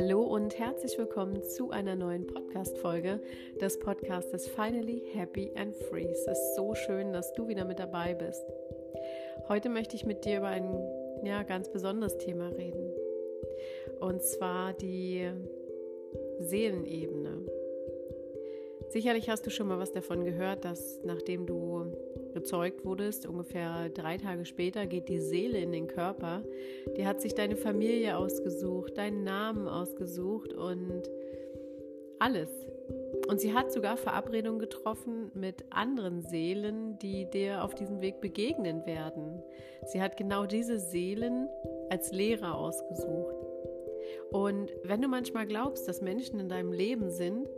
Hallo 0.00 0.22
und 0.22 0.56
herzlich 0.56 0.96
willkommen 0.96 1.42
zu 1.42 1.72
einer 1.72 1.96
neuen 1.96 2.24
Podcast-Folge 2.24 3.18
des 3.60 3.80
Podcastes 3.80 4.46
Finally 4.46 5.02
Happy 5.12 5.50
and 5.56 5.74
Free. 5.74 6.04
Es 6.04 6.24
ist 6.24 6.54
so 6.54 6.72
schön, 6.76 7.12
dass 7.12 7.32
du 7.32 7.48
wieder 7.48 7.64
mit 7.64 7.80
dabei 7.80 8.14
bist. 8.14 8.44
Heute 9.48 9.68
möchte 9.68 9.96
ich 9.96 10.06
mit 10.06 10.24
dir 10.24 10.38
über 10.38 10.46
ein 10.46 10.72
ja, 11.24 11.42
ganz 11.42 11.68
besonderes 11.68 12.16
Thema 12.16 12.50
reden. 12.50 12.92
Und 13.98 14.22
zwar 14.22 14.72
die 14.72 15.32
Seelenebene. 16.38 17.47
Sicherlich 18.90 19.28
hast 19.28 19.44
du 19.46 19.50
schon 19.50 19.68
mal 19.68 19.78
was 19.78 19.92
davon 19.92 20.24
gehört, 20.24 20.64
dass 20.64 21.00
nachdem 21.04 21.46
du 21.46 21.92
gezeugt 22.32 22.84
wurdest, 22.84 23.26
ungefähr 23.26 23.90
drei 23.90 24.16
Tage 24.16 24.44
später 24.44 24.86
geht 24.86 25.08
die 25.08 25.20
Seele 25.20 25.58
in 25.58 25.72
den 25.72 25.88
Körper. 25.88 26.42
Die 26.96 27.06
hat 27.06 27.20
sich 27.20 27.34
deine 27.34 27.56
Familie 27.56 28.16
ausgesucht, 28.16 28.96
deinen 28.96 29.24
Namen 29.24 29.68
ausgesucht 29.68 30.54
und 30.54 31.02
alles. 32.18 32.50
Und 33.28 33.40
sie 33.40 33.52
hat 33.52 33.72
sogar 33.72 33.98
Verabredungen 33.98 34.58
getroffen 34.58 35.30
mit 35.34 35.64
anderen 35.70 36.22
Seelen, 36.22 36.98
die 36.98 37.28
dir 37.30 37.62
auf 37.62 37.74
diesem 37.74 38.00
Weg 38.00 38.20
begegnen 38.20 38.86
werden. 38.86 39.42
Sie 39.86 40.00
hat 40.00 40.16
genau 40.16 40.46
diese 40.46 40.78
Seelen 40.78 41.48
als 41.90 42.10
Lehrer 42.12 42.56
ausgesucht. 42.56 43.34
Und 44.30 44.72
wenn 44.82 45.02
du 45.02 45.08
manchmal 45.08 45.46
glaubst, 45.46 45.86
dass 45.88 46.00
Menschen 46.00 46.40
in 46.40 46.48
deinem 46.48 46.72
Leben 46.72 47.10
sind, 47.10 47.48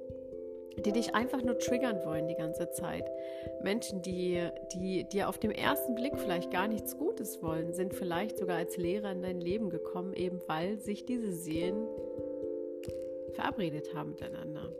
die 0.84 0.92
dich 0.92 1.14
einfach 1.14 1.42
nur 1.42 1.58
triggern 1.58 2.04
wollen 2.04 2.28
die 2.28 2.34
ganze 2.34 2.70
Zeit. 2.70 3.04
Menschen, 3.62 4.02
die, 4.02 4.40
die 4.74 5.04
dir 5.04 5.28
auf 5.28 5.38
dem 5.38 5.50
ersten 5.50 5.94
Blick 5.94 6.18
vielleicht 6.18 6.50
gar 6.50 6.68
nichts 6.68 6.96
Gutes 6.96 7.42
wollen, 7.42 7.72
sind 7.72 7.94
vielleicht 7.94 8.38
sogar 8.38 8.56
als 8.56 8.76
Lehrer 8.76 9.12
in 9.12 9.22
dein 9.22 9.40
Leben 9.40 9.70
gekommen, 9.70 10.14
eben 10.14 10.40
weil 10.46 10.78
sich 10.78 11.04
diese 11.04 11.32
Seelen 11.32 11.86
verabredet 13.32 13.94
haben 13.94 14.10
miteinander. 14.10 14.72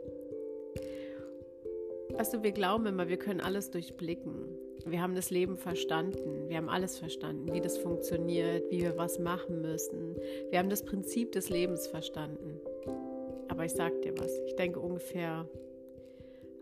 Weißt 2.13 2.33
du, 2.33 2.43
wir 2.43 2.51
glauben 2.51 2.85
immer, 2.85 3.07
wir 3.07 3.17
können 3.17 3.39
alles 3.39 3.71
durchblicken. 3.71 4.57
Wir 4.85 5.01
haben 5.01 5.15
das 5.15 5.29
Leben 5.29 5.57
verstanden. 5.57 6.49
Wir 6.49 6.57
haben 6.57 6.69
alles 6.69 6.97
verstanden, 6.97 7.53
wie 7.53 7.61
das 7.61 7.77
funktioniert, 7.77 8.69
wie 8.69 8.81
wir 8.81 8.97
was 8.97 9.19
machen 9.19 9.61
müssen. 9.61 10.17
Wir 10.49 10.59
haben 10.59 10.69
das 10.69 10.83
Prinzip 10.83 11.31
des 11.31 11.49
Lebens 11.49 11.87
verstanden. 11.87 12.59
Aber 13.47 13.65
ich 13.65 13.73
sag 13.73 14.01
dir 14.01 14.17
was, 14.17 14.31
ich 14.45 14.55
denke 14.55 14.79
ungefähr 14.79 15.47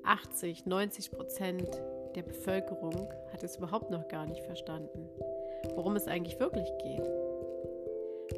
80, 0.09 0.65
90 0.65 1.11
Prozent 1.11 1.69
der 2.15 2.23
Bevölkerung 2.23 3.13
hat 3.31 3.43
es 3.43 3.57
überhaupt 3.57 3.91
noch 3.91 4.07
gar 4.07 4.25
nicht 4.25 4.41
verstanden, 4.41 5.07
worum 5.75 5.95
es 5.95 6.07
eigentlich 6.07 6.39
wirklich 6.39 6.67
geht. 6.79 7.07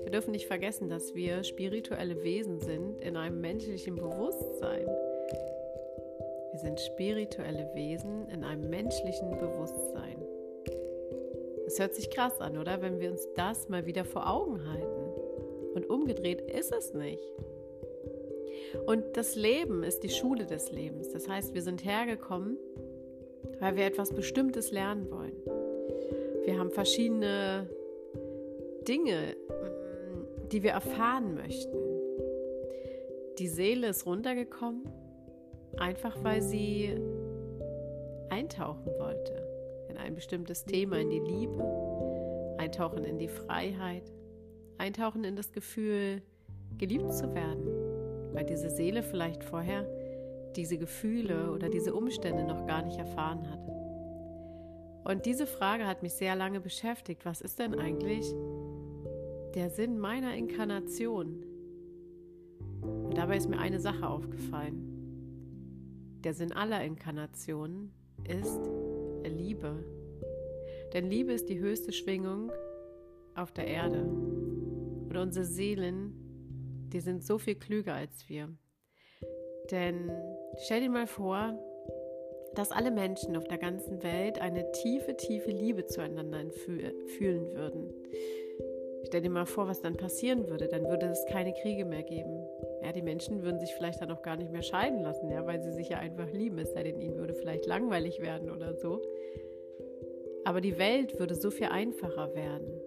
Wir 0.03 0.11
dürfen 0.11 0.31
nicht 0.31 0.47
vergessen, 0.47 0.89
dass 0.89 1.15
wir 1.15 1.45
spirituelle 1.45 2.21
Wesen 2.23 2.59
sind 2.59 2.99
in 2.99 3.15
einem 3.15 3.39
menschlichen 3.39 3.95
Bewusstsein. 3.95 4.85
Wir 6.51 6.59
sind 6.59 6.77
spirituelle 6.81 7.71
Wesen 7.73 8.27
in 8.27 8.43
einem 8.43 8.69
menschlichen 8.69 9.37
Bewusstsein. 9.37 10.21
Es 11.67 11.79
hört 11.79 11.95
sich 11.95 12.09
krass 12.09 12.41
an, 12.41 12.57
oder? 12.57 12.81
Wenn 12.81 12.99
wir 12.99 13.11
uns 13.11 13.25
das 13.37 13.69
mal 13.69 13.85
wieder 13.85 14.03
vor 14.03 14.29
Augen 14.29 14.67
halten. 14.69 15.13
Und 15.73 15.89
umgedreht 15.89 16.41
ist 16.41 16.73
es 16.73 16.93
nicht. 16.93 17.23
Und 18.85 19.03
das 19.17 19.35
Leben 19.35 19.83
ist 19.83 20.03
die 20.03 20.09
Schule 20.09 20.45
des 20.45 20.71
Lebens. 20.71 21.09
Das 21.11 21.27
heißt, 21.27 21.53
wir 21.53 21.61
sind 21.61 21.83
hergekommen, 21.83 22.57
weil 23.59 23.75
wir 23.75 23.85
etwas 23.85 24.13
Bestimmtes 24.13 24.71
lernen 24.71 25.09
wollen. 25.11 25.35
Wir 26.45 26.57
haben 26.57 26.71
verschiedene 26.71 27.69
Dinge, 28.87 29.35
mm, 29.49 30.49
die 30.49 30.63
wir 30.63 30.71
erfahren 30.71 31.35
möchten. 31.35 31.77
Die 33.37 33.47
Seele 33.47 33.89
ist 33.89 34.05
runtergekommen, 34.05 34.83
einfach 35.77 36.23
weil 36.23 36.41
sie 36.41 36.95
eintauchen 38.29 38.87
wollte 38.97 39.47
in 39.89 39.97
ein 39.97 40.15
bestimmtes 40.15 40.65
Thema, 40.65 40.97
in 40.97 41.09
die 41.09 41.19
Liebe, 41.19 41.63
eintauchen 42.57 43.03
in 43.03 43.19
die 43.19 43.27
Freiheit, 43.27 44.11
eintauchen 44.77 45.23
in 45.23 45.35
das 45.35 45.51
Gefühl, 45.51 46.21
geliebt 46.77 47.13
zu 47.13 47.33
werden 47.35 47.80
weil 48.33 48.45
diese 48.45 48.69
Seele 48.69 49.03
vielleicht 49.03 49.43
vorher 49.43 49.85
diese 50.55 50.77
Gefühle 50.77 51.51
oder 51.51 51.69
diese 51.69 51.93
Umstände 51.93 52.43
noch 52.43 52.65
gar 52.65 52.83
nicht 52.83 52.97
erfahren 52.97 53.49
hat. 53.49 53.59
Und 55.03 55.25
diese 55.25 55.47
Frage 55.47 55.87
hat 55.87 56.03
mich 56.03 56.13
sehr 56.13 56.35
lange 56.35 56.59
beschäftigt. 56.59 57.25
Was 57.25 57.41
ist 57.41 57.59
denn 57.59 57.73
eigentlich 57.75 58.25
der 59.55 59.69
Sinn 59.69 59.97
meiner 59.97 60.35
Inkarnation? 60.35 61.43
Und 62.81 63.17
dabei 63.17 63.37
ist 63.37 63.49
mir 63.49 63.59
eine 63.59 63.79
Sache 63.79 64.07
aufgefallen. 64.07 64.87
Der 66.23 66.33
Sinn 66.33 66.51
aller 66.51 66.83
Inkarnationen 66.83 67.91
ist 68.27 68.59
Liebe. 69.23 69.83
Denn 70.93 71.09
Liebe 71.09 71.33
ist 71.33 71.49
die 71.49 71.59
höchste 71.59 71.91
Schwingung 71.91 72.51
auf 73.35 73.51
der 73.51 73.65
Erde. 73.67 74.03
Und 74.03 75.17
unsere 75.17 75.45
Seelen 75.45 76.20
die 76.93 76.99
sind 76.99 77.23
so 77.23 77.37
viel 77.37 77.55
klüger 77.55 77.93
als 77.93 78.27
wir. 78.29 78.49
Denn 79.71 80.11
stell 80.57 80.81
dir 80.81 80.89
mal 80.89 81.07
vor, 81.07 81.57
dass 82.55 82.71
alle 82.71 82.91
Menschen 82.91 83.37
auf 83.37 83.47
der 83.47 83.57
ganzen 83.57 84.03
Welt 84.03 84.41
eine 84.41 84.71
tiefe, 84.71 85.15
tiefe 85.15 85.51
Liebe 85.51 85.85
zueinander 85.85 86.51
fühlen 86.51 87.53
würden. 87.53 87.93
Stell 89.05 89.21
dir 89.21 89.29
mal 89.29 89.45
vor, 89.45 89.67
was 89.67 89.81
dann 89.81 89.95
passieren 89.95 90.47
würde. 90.47 90.67
Dann 90.67 90.85
würde 90.85 91.07
es 91.07 91.25
keine 91.25 91.53
Kriege 91.53 91.85
mehr 91.85 92.03
geben. 92.03 92.45
Ja, 92.83 92.91
die 92.91 93.01
Menschen 93.01 93.41
würden 93.41 93.59
sich 93.59 93.73
vielleicht 93.73 94.01
dann 94.01 94.11
auch 94.11 94.21
gar 94.21 94.35
nicht 94.35 94.51
mehr 94.51 94.61
scheiden 94.61 95.01
lassen, 95.01 95.29
ja, 95.29 95.45
weil 95.45 95.61
sie 95.61 95.71
sich 95.71 95.89
ja 95.89 95.97
einfach 95.97 96.31
lieben. 96.31 96.57
Es 96.59 96.73
sei 96.73 96.83
denn, 96.83 96.99
ihnen 96.99 97.17
würde 97.17 97.33
vielleicht 97.33 97.65
langweilig 97.65 98.21
werden 98.21 98.49
oder 98.49 98.75
so. 98.75 99.01
Aber 100.43 100.61
die 100.61 100.77
Welt 100.77 101.19
würde 101.19 101.35
so 101.35 101.51
viel 101.51 101.67
einfacher 101.67 102.33
werden. 102.35 102.81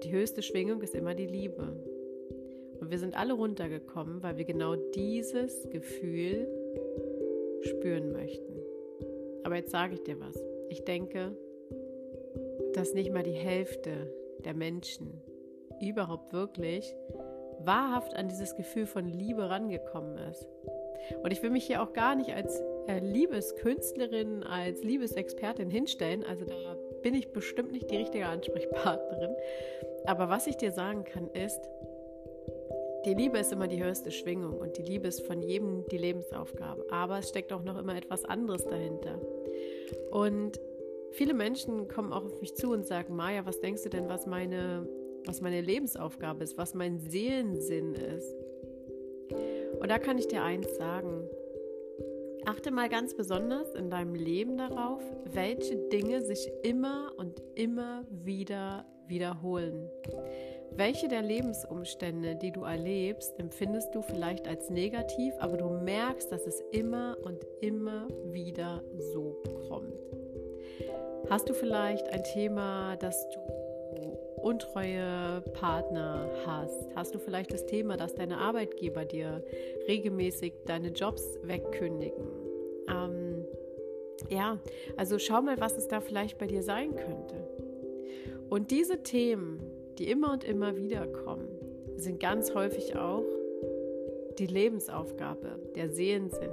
Und 0.00 0.06
die 0.06 0.16
höchste 0.16 0.40
Schwingung 0.40 0.80
ist 0.80 0.94
immer 0.94 1.14
die 1.14 1.26
Liebe. 1.26 1.76
Und 2.80 2.90
wir 2.90 2.98
sind 2.98 3.14
alle 3.18 3.34
runtergekommen, 3.34 4.22
weil 4.22 4.38
wir 4.38 4.46
genau 4.46 4.74
dieses 4.74 5.68
Gefühl 5.68 6.48
spüren 7.60 8.10
möchten. 8.10 8.62
Aber 9.44 9.56
jetzt 9.56 9.72
sage 9.72 9.92
ich 9.92 10.02
dir 10.02 10.18
was. 10.18 10.42
Ich 10.70 10.84
denke, 10.84 11.36
dass 12.72 12.94
nicht 12.94 13.12
mal 13.12 13.24
die 13.24 13.32
Hälfte 13.32 14.10
der 14.42 14.54
Menschen 14.54 15.20
überhaupt 15.82 16.32
wirklich 16.32 16.94
wahrhaft 17.58 18.16
an 18.16 18.28
dieses 18.28 18.56
Gefühl 18.56 18.86
von 18.86 19.06
Liebe 19.06 19.50
rangekommen 19.50 20.16
ist. 20.30 20.48
Und 21.22 21.30
ich 21.30 21.42
will 21.42 21.50
mich 21.50 21.66
hier 21.66 21.82
auch 21.82 21.92
gar 21.92 22.14
nicht 22.14 22.30
als 22.30 22.58
äh, 22.86 23.00
Liebeskünstlerin, 23.00 24.44
als 24.44 24.82
Liebesexpertin 24.82 25.68
hinstellen. 25.68 26.24
Also 26.24 26.46
da 26.46 26.54
bin 27.02 27.14
ich 27.14 27.32
bestimmt 27.32 27.72
nicht 27.72 27.90
die 27.90 27.96
richtige 27.96 28.26
Ansprechpartnerin. 28.26 29.34
Aber 30.06 30.28
was 30.28 30.46
ich 30.46 30.56
dir 30.56 30.72
sagen 30.72 31.04
kann, 31.04 31.28
ist, 31.28 31.60
die 33.06 33.14
Liebe 33.14 33.38
ist 33.38 33.52
immer 33.52 33.66
die 33.66 33.82
höchste 33.82 34.10
Schwingung 34.10 34.58
und 34.58 34.76
die 34.76 34.82
Liebe 34.82 35.08
ist 35.08 35.26
von 35.26 35.42
jedem 35.42 35.86
die 35.88 35.96
Lebensaufgabe. 35.96 36.84
Aber 36.90 37.18
es 37.18 37.30
steckt 37.30 37.52
auch 37.52 37.62
noch 37.62 37.78
immer 37.78 37.96
etwas 37.96 38.24
anderes 38.24 38.64
dahinter. 38.66 39.18
Und 40.10 40.60
viele 41.12 41.32
Menschen 41.32 41.88
kommen 41.88 42.12
auch 42.12 42.24
auf 42.24 42.40
mich 42.40 42.54
zu 42.54 42.72
und 42.72 42.86
sagen, 42.86 43.16
Maja, 43.16 43.46
was 43.46 43.60
denkst 43.60 43.84
du 43.84 43.88
denn, 43.88 44.08
was 44.08 44.26
meine, 44.26 44.86
was 45.24 45.40
meine 45.40 45.62
Lebensaufgabe 45.62 46.44
ist, 46.44 46.58
was 46.58 46.74
mein 46.74 46.98
Seelensinn 46.98 47.94
ist? 47.94 48.36
Und 49.80 49.90
da 49.90 49.98
kann 49.98 50.18
ich 50.18 50.28
dir 50.28 50.42
eins 50.42 50.76
sagen. 50.76 51.26
Achte 52.46 52.70
mal 52.70 52.88
ganz 52.88 53.14
besonders 53.14 53.74
in 53.74 53.90
deinem 53.90 54.14
Leben 54.14 54.56
darauf, 54.56 55.02
welche 55.32 55.76
Dinge 55.76 56.22
sich 56.22 56.50
immer 56.62 57.12
und 57.16 57.42
immer 57.54 58.04
wieder 58.10 58.86
wiederholen. 59.10 59.90
Welche 60.72 61.08
der 61.08 61.22
Lebensumstände, 61.22 62.36
die 62.36 62.52
du 62.52 62.62
erlebst, 62.62 63.38
empfindest 63.38 63.94
du 63.94 64.02
vielleicht 64.02 64.48
als 64.48 64.70
negativ, 64.70 65.34
aber 65.38 65.56
du 65.56 65.68
merkst, 65.68 66.30
dass 66.32 66.46
es 66.46 66.60
immer 66.70 67.16
und 67.24 67.44
immer 67.60 68.08
wieder 68.32 68.82
so 69.12 69.36
kommt? 69.68 69.92
Hast 71.28 71.48
du 71.48 71.54
vielleicht 71.54 72.08
ein 72.08 72.24
Thema, 72.24 72.96
dass 72.96 73.28
du 73.30 73.40
untreue 74.42 75.42
Partner 75.52 76.30
hast? 76.46 76.88
Hast 76.94 77.14
du 77.14 77.18
vielleicht 77.18 77.52
das 77.52 77.66
Thema, 77.66 77.96
dass 77.96 78.14
deine 78.14 78.38
Arbeitgeber 78.38 79.04
dir 79.04 79.44
regelmäßig 79.86 80.54
deine 80.66 80.88
Jobs 80.88 81.38
wegkündigen? 81.42 82.24
Ähm, 82.88 83.44
ja, 84.28 84.58
also 84.96 85.18
schau 85.18 85.42
mal, 85.42 85.60
was 85.60 85.76
es 85.76 85.88
da 85.88 86.00
vielleicht 86.00 86.38
bei 86.38 86.46
dir 86.46 86.62
sein 86.62 86.94
könnte. 86.94 87.48
Und 88.50 88.72
diese 88.72 89.02
Themen, 89.04 89.60
die 89.98 90.10
immer 90.10 90.32
und 90.32 90.42
immer 90.42 90.76
wieder 90.76 91.06
kommen, 91.06 91.48
sind 91.96 92.18
ganz 92.18 92.52
häufig 92.52 92.96
auch 92.96 93.24
die 94.38 94.46
Lebensaufgabe, 94.46 95.70
der 95.76 95.90
Seelensinn. 95.90 96.50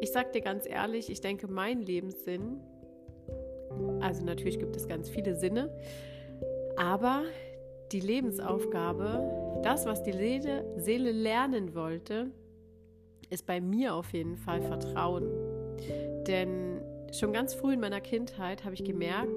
Ich 0.00 0.10
sag 0.10 0.32
dir 0.32 0.40
ganz 0.40 0.66
ehrlich, 0.68 1.08
ich 1.08 1.20
denke, 1.20 1.46
mein 1.46 1.82
Lebenssinn, 1.82 2.60
also 4.00 4.24
natürlich 4.24 4.58
gibt 4.58 4.74
es 4.74 4.88
ganz 4.88 5.08
viele 5.08 5.36
Sinne, 5.36 5.70
aber 6.76 7.22
die 7.92 8.00
Lebensaufgabe, 8.00 9.60
das, 9.62 9.86
was 9.86 10.02
die 10.02 10.12
Seele, 10.12 10.64
Seele 10.78 11.12
lernen 11.12 11.76
wollte, 11.76 12.32
ist 13.30 13.46
bei 13.46 13.60
mir 13.60 13.94
auf 13.94 14.12
jeden 14.12 14.36
Fall 14.36 14.62
Vertrauen. 14.62 15.28
Denn 16.26 16.81
schon 17.12 17.32
ganz 17.32 17.54
früh 17.54 17.74
in 17.74 17.80
meiner 17.80 18.00
Kindheit 18.00 18.64
habe 18.64 18.74
ich 18.74 18.84
gemerkt, 18.84 19.28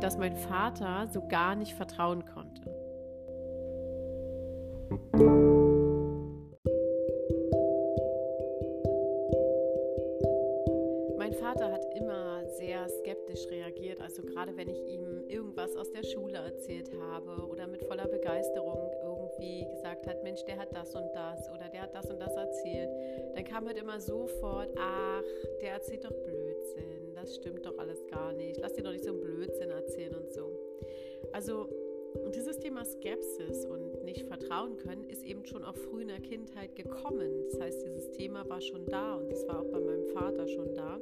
dass 0.00 0.16
mein 0.16 0.36
Vater 0.36 1.06
so 1.12 1.26
gar 1.26 1.54
nicht 1.54 1.74
vertrauen 1.74 2.24
konnte. 2.26 2.62
Mein 11.18 11.32
Vater 11.32 11.72
hat 11.72 11.84
immer 11.94 12.44
sehr 12.46 12.88
skeptisch 12.88 13.46
reagiert, 13.50 14.00
also 14.00 14.22
gerade 14.22 14.56
wenn 14.56 14.68
ich 14.68 14.78
ihm 14.86 15.24
irgendwas 15.28 15.74
aus 15.76 15.90
der 15.90 16.02
Schule 16.04 16.38
erzählt 16.38 16.90
habe 17.00 17.46
oder 17.46 17.66
mit 17.66 17.84
voller 17.84 18.06
Begeisterung 18.06 18.90
irgendwie 19.02 19.66
gesagt 19.70 20.06
hat, 20.06 20.22
Mensch, 20.22 20.44
der 20.44 20.58
hat 20.58 20.74
das 20.74 20.94
und 20.94 21.10
das 21.14 21.50
oder 21.50 21.68
der 21.68 21.82
hat 21.82 21.94
das 21.94 22.10
und 22.10 22.20
das 22.20 22.34
erzählt, 22.34 22.90
dann 23.34 23.44
kam 23.44 23.66
halt 23.66 23.78
immer 23.78 24.00
sofort, 24.00 24.70
ach, 24.78 25.22
der 25.60 25.72
erzählt 25.72 26.04
doch 26.04 26.12
Blödsinn, 26.64 27.14
das 27.14 27.36
stimmt 27.36 27.66
doch 27.66 27.78
alles 27.78 28.06
gar 28.06 28.32
nicht, 28.32 28.58
lass 28.60 28.72
dir 28.72 28.82
doch 28.82 28.92
nicht 28.92 29.04
so 29.04 29.10
einen 29.10 29.20
Blödsinn 29.20 29.70
erzählen 29.70 30.14
und 30.14 30.32
so. 30.32 30.50
Also 31.32 31.68
dieses 32.34 32.58
Thema 32.58 32.84
Skepsis 32.84 33.66
und 33.66 34.04
nicht 34.04 34.26
vertrauen 34.26 34.76
können 34.76 35.04
ist 35.04 35.24
eben 35.24 35.44
schon 35.44 35.64
auch 35.64 35.76
früh 35.76 36.02
in 36.02 36.08
der 36.08 36.20
Kindheit 36.20 36.74
gekommen. 36.76 37.44
Das 37.50 37.60
heißt, 37.60 37.84
dieses 37.84 38.10
Thema 38.12 38.48
war 38.48 38.60
schon 38.60 38.86
da 38.86 39.16
und 39.16 39.30
es 39.32 39.46
war 39.48 39.60
auch 39.60 39.70
bei 39.70 39.80
meinem 39.80 40.06
Vater 40.06 40.46
schon 40.46 40.74
da 40.74 41.00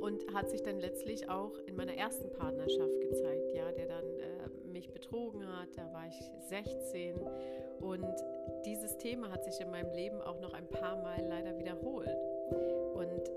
und 0.00 0.32
hat 0.32 0.48
sich 0.48 0.62
dann 0.62 0.78
letztlich 0.78 1.28
auch 1.28 1.58
in 1.66 1.76
meiner 1.76 1.94
ersten 1.94 2.30
Partnerschaft 2.32 3.00
gezeigt, 3.00 3.52
ja, 3.54 3.72
der 3.72 3.86
dann 3.86 4.04
äh, 4.04 4.68
mich 4.72 4.90
betrogen 4.92 5.46
hat. 5.46 5.68
Da 5.76 5.92
war 5.92 6.06
ich 6.06 6.30
16 6.48 7.16
und 7.80 8.14
dieses 8.64 8.96
Thema 8.98 9.30
hat 9.30 9.44
sich 9.44 9.60
in 9.60 9.70
meinem 9.70 9.92
Leben 9.92 10.20
auch 10.20 10.40
noch 10.40 10.52
ein 10.52 10.68
paar 10.68 10.96
Mal 11.02 11.24
leider 11.28 11.58
wiederholt. 11.58 12.16
Und 12.94 13.30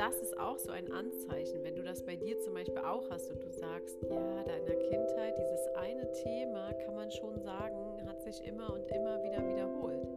das 0.00 0.16
ist 0.22 0.38
auch 0.38 0.58
so 0.58 0.70
ein 0.70 0.90
Anzeichen, 0.90 1.62
wenn 1.62 1.76
du 1.76 1.82
das 1.82 2.02
bei 2.02 2.16
dir 2.16 2.40
zum 2.40 2.54
Beispiel 2.54 2.78
auch 2.78 3.10
hast 3.10 3.30
und 3.30 3.44
du 3.44 3.50
sagst, 3.50 3.98
ja, 4.08 4.42
da 4.44 4.56
in 4.56 4.64
der 4.64 4.78
Kindheit, 4.78 5.36
dieses 5.38 5.66
eine 5.76 6.10
Thema, 6.12 6.72
kann 6.72 6.94
man 6.94 7.10
schon 7.10 7.38
sagen, 7.42 7.76
hat 8.06 8.22
sich 8.22 8.42
immer 8.46 8.72
und 8.72 8.90
immer 8.90 9.22
wieder 9.22 9.46
wiederholt. 9.46 10.08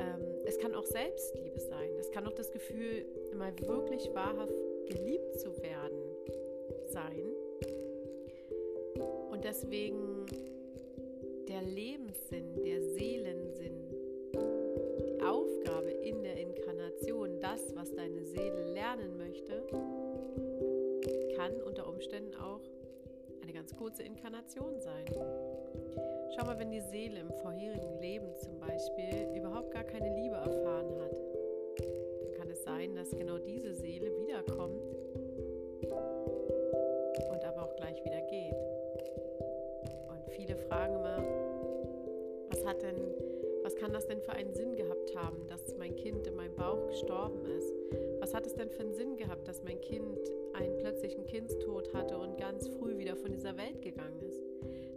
Ähm, 0.00 0.26
es 0.44 0.58
kann 0.58 0.74
auch 0.74 0.84
Selbstliebe 0.84 1.60
sein. 1.60 1.90
Es 2.00 2.10
kann 2.10 2.26
auch 2.26 2.32
das 2.32 2.50
Gefühl, 2.50 3.06
mal 3.36 3.52
wirklich 3.60 4.12
wahrhaft 4.14 4.58
geliebt 4.88 5.38
zu 5.38 5.56
werden 5.62 6.02
sein. 6.88 7.24
Und 9.30 9.44
deswegen 9.44 10.26
der 11.46 11.62
Lebenssinn, 11.62 12.64
der 12.64 12.82
Seelensinn, 12.82 13.31
das, 17.52 17.76
was 17.76 17.94
deine 17.94 18.24
Seele 18.24 18.72
lernen 18.72 19.18
möchte, 19.18 19.62
kann 21.36 21.52
unter 21.66 21.86
Umständen 21.86 22.34
auch 22.36 22.62
eine 23.42 23.52
ganz 23.52 23.76
kurze 23.76 24.02
Inkarnation 24.02 24.80
sein. 24.80 25.04
Schau 26.34 26.46
mal, 26.46 26.58
wenn 26.58 26.70
die 26.70 26.80
Seele 26.80 27.20
im 27.20 27.30
vorherigen 27.42 28.00
Leben 28.00 28.34
zum 28.36 28.58
Beispiel 28.58 29.28
überhaupt 29.36 29.70
gar 29.70 29.84
keine 29.84 30.14
Liebe 30.16 30.34
erfahren 30.34 30.94
hat, 31.02 31.12
dann 32.22 32.32
kann 32.38 32.50
es 32.50 32.62
sein, 32.64 32.94
dass 32.94 33.10
genau 33.10 33.36
diese 33.36 33.74
Seele 33.74 34.10
wiederkommt 34.16 34.82
und 37.30 37.44
aber 37.44 37.64
auch 37.64 37.76
gleich 37.76 38.02
wieder 38.02 38.22
geht. 38.30 38.56
Und 40.08 40.30
viele 40.30 40.56
fragen 40.56 40.94
immer, 40.94 41.22
was 42.48 42.64
hat 42.64 42.80
denn, 42.80 43.31
kann 43.82 43.92
das 43.92 44.06
denn 44.06 44.20
für 44.20 44.30
einen 44.30 44.54
Sinn 44.54 44.76
gehabt 44.76 45.16
haben, 45.16 45.44
dass 45.48 45.76
mein 45.76 45.96
Kind 45.96 46.24
in 46.28 46.36
meinem 46.36 46.54
Bauch 46.54 46.86
gestorben 46.86 47.44
ist? 47.46 47.74
Was 48.20 48.32
hat 48.32 48.46
es 48.46 48.54
denn 48.54 48.70
für 48.70 48.82
einen 48.82 48.94
Sinn 48.94 49.16
gehabt, 49.16 49.48
dass 49.48 49.64
mein 49.64 49.80
Kind 49.80 50.20
einen 50.52 50.78
plötzlichen 50.78 51.26
Kindstod 51.26 51.92
hatte 51.92 52.16
und 52.16 52.38
ganz 52.38 52.68
früh 52.68 52.96
wieder 52.96 53.16
von 53.16 53.32
dieser 53.32 53.56
Welt 53.56 53.82
gegangen 53.82 54.20
ist? 54.20 54.40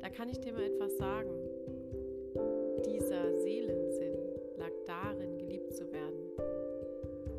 Da 0.02 0.10
kann 0.10 0.30
ich 0.30 0.40
dir 0.40 0.54
mal 0.54 0.66
etwas 0.66 0.96
sagen. 0.98 1.32
Dieser 2.86 3.36
Seelensinn 3.40 4.20
lag 4.58 4.72
darin, 4.86 5.36
geliebt 5.40 5.74
zu 5.74 5.92
werden. 5.92 6.30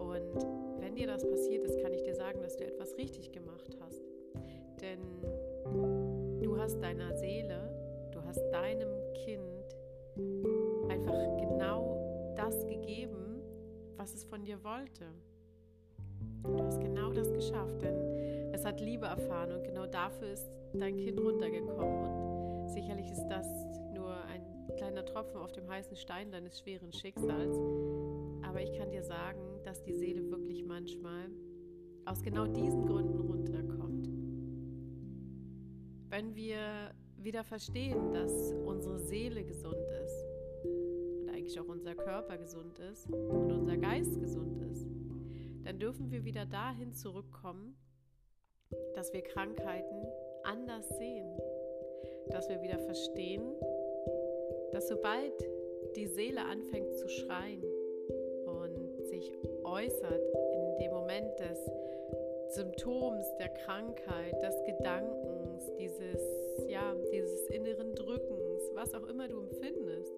Und 0.01 0.81
wenn 0.81 0.97
dir 0.97 1.07
das 1.07 1.25
passiert 1.25 1.63
ist, 1.63 1.81
kann 1.81 1.95
ich 1.95 2.03
dir 2.03 2.17
sagen, 2.17 2.43
dass 2.43 2.57
du 2.57 2.65
etwas 2.65 2.97
richtig 2.97 3.31
gemacht 3.31 3.77
hast. 3.79 4.03
Denn 4.81 6.43
du 6.43 6.59
hast 6.59 6.83
deiner 6.83 7.17
Seele, 7.17 7.71
du 8.11 8.21
hast 8.25 8.41
deinem 8.51 8.91
Kind 9.15 9.46
einfach 11.06 11.37
genau 11.37 12.35
das 12.37 12.67
gegeben, 12.67 13.41
was 13.97 14.14
es 14.14 14.25
von 14.25 14.44
dir 14.44 14.62
wollte. 14.62 15.06
Du 16.43 16.62
hast 16.62 16.81
genau 16.81 17.12
das 17.12 17.32
geschafft, 17.32 17.82
denn 17.82 18.53
es 18.53 18.64
hat 18.64 18.81
Liebe 18.81 19.06
erfahren 19.06 19.53
und 19.53 19.64
genau 19.64 19.87
dafür 19.87 20.29
ist 20.32 20.49
dein 20.75 20.97
Kind 20.97 21.20
runtergekommen. 21.20 22.62
Und 22.62 22.69
sicherlich 22.70 23.11
ist 23.11 23.26
das 23.29 23.47
nur 23.93 24.14
ein 24.26 24.43
kleiner 24.76 25.05
Tropfen 25.05 25.41
auf 25.41 25.53
dem 25.53 25.69
heißen 25.69 25.97
Stein 25.97 26.31
deines 26.31 26.58
schweren 26.58 26.93
Schicksals. 26.93 27.56
Aber 28.43 28.61
ich 28.62 28.73
kann 28.73 28.91
dir 28.91 29.02
sagen, 29.02 29.41
dass 29.64 29.82
die 29.82 29.94
Seele 29.94 30.31
wirklich 30.31 30.64
manchmal 30.64 31.31
aus 32.05 32.23
genau 32.23 32.47
diesen 32.47 32.87
Gründen 32.87 33.20
runterkommt. 33.20 34.09
Wenn 36.09 36.35
wir 36.35 36.93
wieder 37.17 37.43
verstehen, 37.43 38.12
dass 38.12 38.55
unsere 38.64 39.00
Seele 39.00 39.44
gesund 39.44 39.85
ist 40.05 40.36
eigentlich 41.47 41.61
auch 41.61 41.69
unser 41.69 41.95
Körper 41.95 42.39
gesund 42.39 42.77
ist 42.81 43.09
und 43.09 43.53
unser 43.53 43.77
Geist 43.77 44.21
gesund 44.21 44.61
ist, 44.73 44.85
dann 45.63 45.79
dürfen 45.79 46.11
wir 46.11 46.25
wieder 46.25 46.45
dahin 46.45 46.93
zurückkommen, 46.93 47.77
dass 48.97 49.13
wir 49.13 49.23
Krankheiten 49.23 50.09
anders 50.43 50.89
sehen, 50.99 51.31
dass 52.31 52.49
wir 52.49 52.61
wieder 52.63 52.81
verstehen, 52.81 53.45
dass 54.73 54.89
sobald 54.89 55.33
die 55.95 56.09
Seele 56.09 56.45
anfängt 56.45 56.97
zu 56.97 57.09
schreien 57.09 57.63
und 58.47 59.07
sich 59.07 59.31
äußert 59.63 60.23
in 60.53 60.79
dem 60.81 60.91
Moment 60.91 61.39
des 61.39 61.61
Symptoms 62.57 63.25
der 63.39 63.51
Krankheit, 63.51 64.43
des 64.43 64.65
Gedankens, 64.65 65.73
dieses, 65.79 66.69
ja, 66.69 66.93
dieses 67.12 67.47
inneren 67.50 67.95
Drückens, 67.95 68.62
was 68.75 68.93
auch 68.95 69.07
immer 69.07 69.29
du 69.29 69.38
empfindest, 69.38 70.12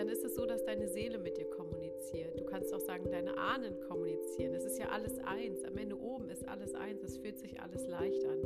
dann 0.00 0.08
ist 0.08 0.24
es 0.24 0.34
so, 0.34 0.46
dass 0.46 0.64
deine 0.64 0.88
Seele 0.88 1.18
mit 1.18 1.36
dir 1.36 1.44
kommuniziert. 1.50 2.40
Du 2.40 2.44
kannst 2.44 2.72
auch 2.72 2.80
sagen, 2.80 3.10
deine 3.10 3.36
Ahnen 3.36 3.78
kommunizieren. 3.82 4.54
Es 4.54 4.64
ist 4.64 4.78
ja 4.78 4.88
alles 4.88 5.18
eins. 5.18 5.62
Am 5.62 5.76
Ende 5.76 6.00
oben 6.00 6.30
ist 6.30 6.48
alles 6.48 6.74
eins. 6.74 7.02
Es 7.02 7.18
fühlt 7.18 7.38
sich 7.38 7.60
alles 7.60 7.86
leicht 7.86 8.24
an. 8.24 8.38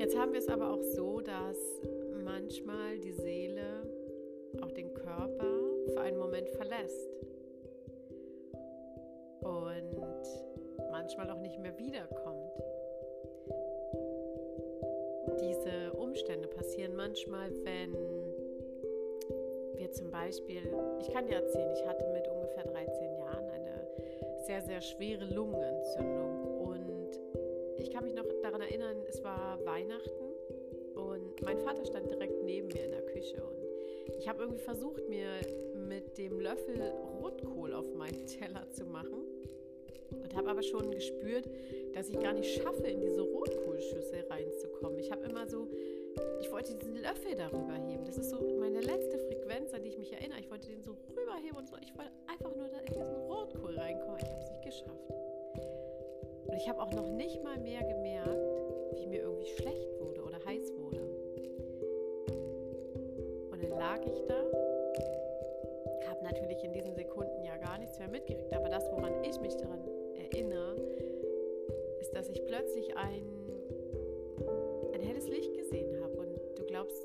Jetzt 0.00 0.18
haben 0.18 0.32
wir 0.32 0.40
es 0.40 0.48
aber 0.48 0.72
auch 0.72 0.82
so, 0.82 1.20
dass 1.20 1.56
manchmal 2.24 2.98
die 2.98 3.12
Seele 3.12 3.62
auch 4.60 4.72
den 4.72 4.92
Körper 4.92 5.52
für 5.86 6.00
einen 6.00 6.18
Moment 6.18 6.48
verlässt 6.48 7.08
und 9.42 10.90
manchmal 10.90 11.30
auch 11.30 11.40
nicht 11.40 11.60
mehr 11.60 11.78
wiederkommt. 11.78 12.52
Diese 15.40 15.92
Umstände 15.96 16.48
passieren 16.48 16.96
manchmal, 16.96 17.52
wenn 17.62 18.17
wir 19.88 19.92
zum 19.92 20.10
Beispiel, 20.10 20.62
ich 21.00 21.12
kann 21.12 21.26
dir 21.26 21.36
erzählen, 21.36 21.72
ich 21.72 21.86
hatte 21.86 22.04
mit 22.12 22.28
ungefähr 22.28 22.64
13 22.64 23.16
Jahren 23.16 23.48
eine 23.50 23.88
sehr, 24.46 24.62
sehr 24.62 24.80
schwere 24.80 25.24
Lungenentzündung 25.24 26.60
und 26.60 27.18
ich 27.78 27.90
kann 27.90 28.04
mich 28.04 28.14
noch 28.14 28.24
daran 28.42 28.60
erinnern, 28.60 28.96
es 29.08 29.22
war 29.24 29.58
Weihnachten 29.64 30.34
und 30.94 31.40
mein 31.42 31.58
Vater 31.60 31.84
stand 31.86 32.10
direkt 32.10 32.42
neben 32.44 32.68
mir 32.68 32.84
in 32.84 32.90
der 32.90 33.06
Küche 33.06 33.42
und 33.42 34.18
ich 34.18 34.28
habe 34.28 34.42
irgendwie 34.42 34.60
versucht, 34.60 35.08
mir 35.08 35.28
mit 35.74 36.18
dem 36.18 36.40
Löffel 36.40 36.92
Rotkohl 37.20 37.72
auf 37.72 37.94
meinen 37.94 38.26
Teller 38.38 38.68
zu 38.70 38.84
machen 38.84 39.24
und 40.10 40.34
habe 40.34 40.50
aber 40.50 40.62
schon 40.62 40.90
gespürt, 40.90 41.48
dass 41.94 42.08
ich 42.08 42.18
gar 42.20 42.34
nicht 42.34 42.60
schaffe, 42.60 42.86
in 42.86 43.00
diese 43.00 43.22
Rotkohlschüssel 43.22 44.24
reinzukommen. 44.28 44.98
Ich 44.98 45.10
habe 45.10 45.24
immer 45.24 45.46
so, 45.46 45.68
ich 46.40 46.50
wollte 46.50 46.74
diesen 46.74 46.96
Löffel 46.96 47.34
darüber 47.36 47.74
heben. 47.74 48.04
Das 48.04 48.18
ist 48.18 48.30
so 48.30 48.40
meine 48.58 48.80
letzte 48.80 49.18
Frequenz, 49.48 49.72
an 49.72 49.82
die 49.82 49.88
ich 49.88 49.98
mich 49.98 50.12
erinnere. 50.12 50.40
Ich 50.40 50.50
wollte 50.50 50.68
den 50.68 50.82
so 50.82 50.94
rüberheben 51.16 51.56
und 51.56 51.66
so. 51.66 51.76
Ich 51.80 51.96
wollte 51.96 52.10
einfach 52.26 52.54
nur 52.54 52.68
da 52.68 52.78
in 52.80 52.92
diesen 52.92 53.16
Rotkohl 53.16 53.78
reinkommen. 53.78 54.18
Ich 54.18 54.28
habe 54.28 54.42
es 54.42 54.50
nicht 54.50 54.62
geschafft. 54.62 55.10
Und 56.46 56.54
ich 56.54 56.68
habe 56.68 56.82
auch 56.82 56.92
noch 56.92 57.08
nicht 57.08 57.42
mal 57.42 57.58
mehr 57.58 57.82
gemerkt, 57.82 58.36
wie 58.96 59.06
mir 59.06 59.22
irgendwie 59.22 59.46
schlecht 59.46 59.88
wurde 60.00 60.22
oder 60.22 60.38
heiß 60.44 60.72
wurde. 60.76 61.00
Und 63.50 63.62
dann 63.62 63.70
lag 63.70 64.00
ich 64.04 64.22
da, 64.26 64.36
habe 66.10 66.24
natürlich 66.24 66.62
in 66.62 66.74
diesen 66.74 66.94
Sekunden 66.94 67.42
ja 67.42 67.56
gar 67.56 67.78
nichts 67.78 67.98
mehr 67.98 68.08
mitgekriegt. 68.08 68.52
Aber 68.52 68.68
das, 68.68 68.84
woran 68.92 69.24
ich 69.24 69.40
mich 69.40 69.56
daran 69.56 69.80
erinnere, 70.14 70.76
ist, 72.00 72.14
dass 72.14 72.28
ich 72.28 72.44
plötzlich 72.44 72.94
ein, 72.96 73.24
ein 74.92 75.00
helles 75.00 75.26
Licht 75.26 75.54
gesehen 75.54 76.02
habe. 76.02 76.08
ob 76.80 76.90
es, 76.90 77.02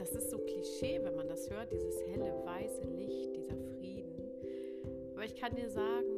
das 0.00 0.12
ist 0.12 0.30
so 0.30 0.38
Klischee, 0.38 0.98
wenn 1.02 1.14
man 1.14 1.28
das 1.28 1.50
hört, 1.50 1.70
dieses 1.70 2.00
helle, 2.06 2.32
weiße 2.46 2.86
Licht, 2.86 3.36
dieser 3.36 3.54
Frieden. 3.54 4.30
Aber 5.14 5.26
ich 5.26 5.36
kann 5.36 5.54
dir 5.54 5.68
sagen, 5.68 6.16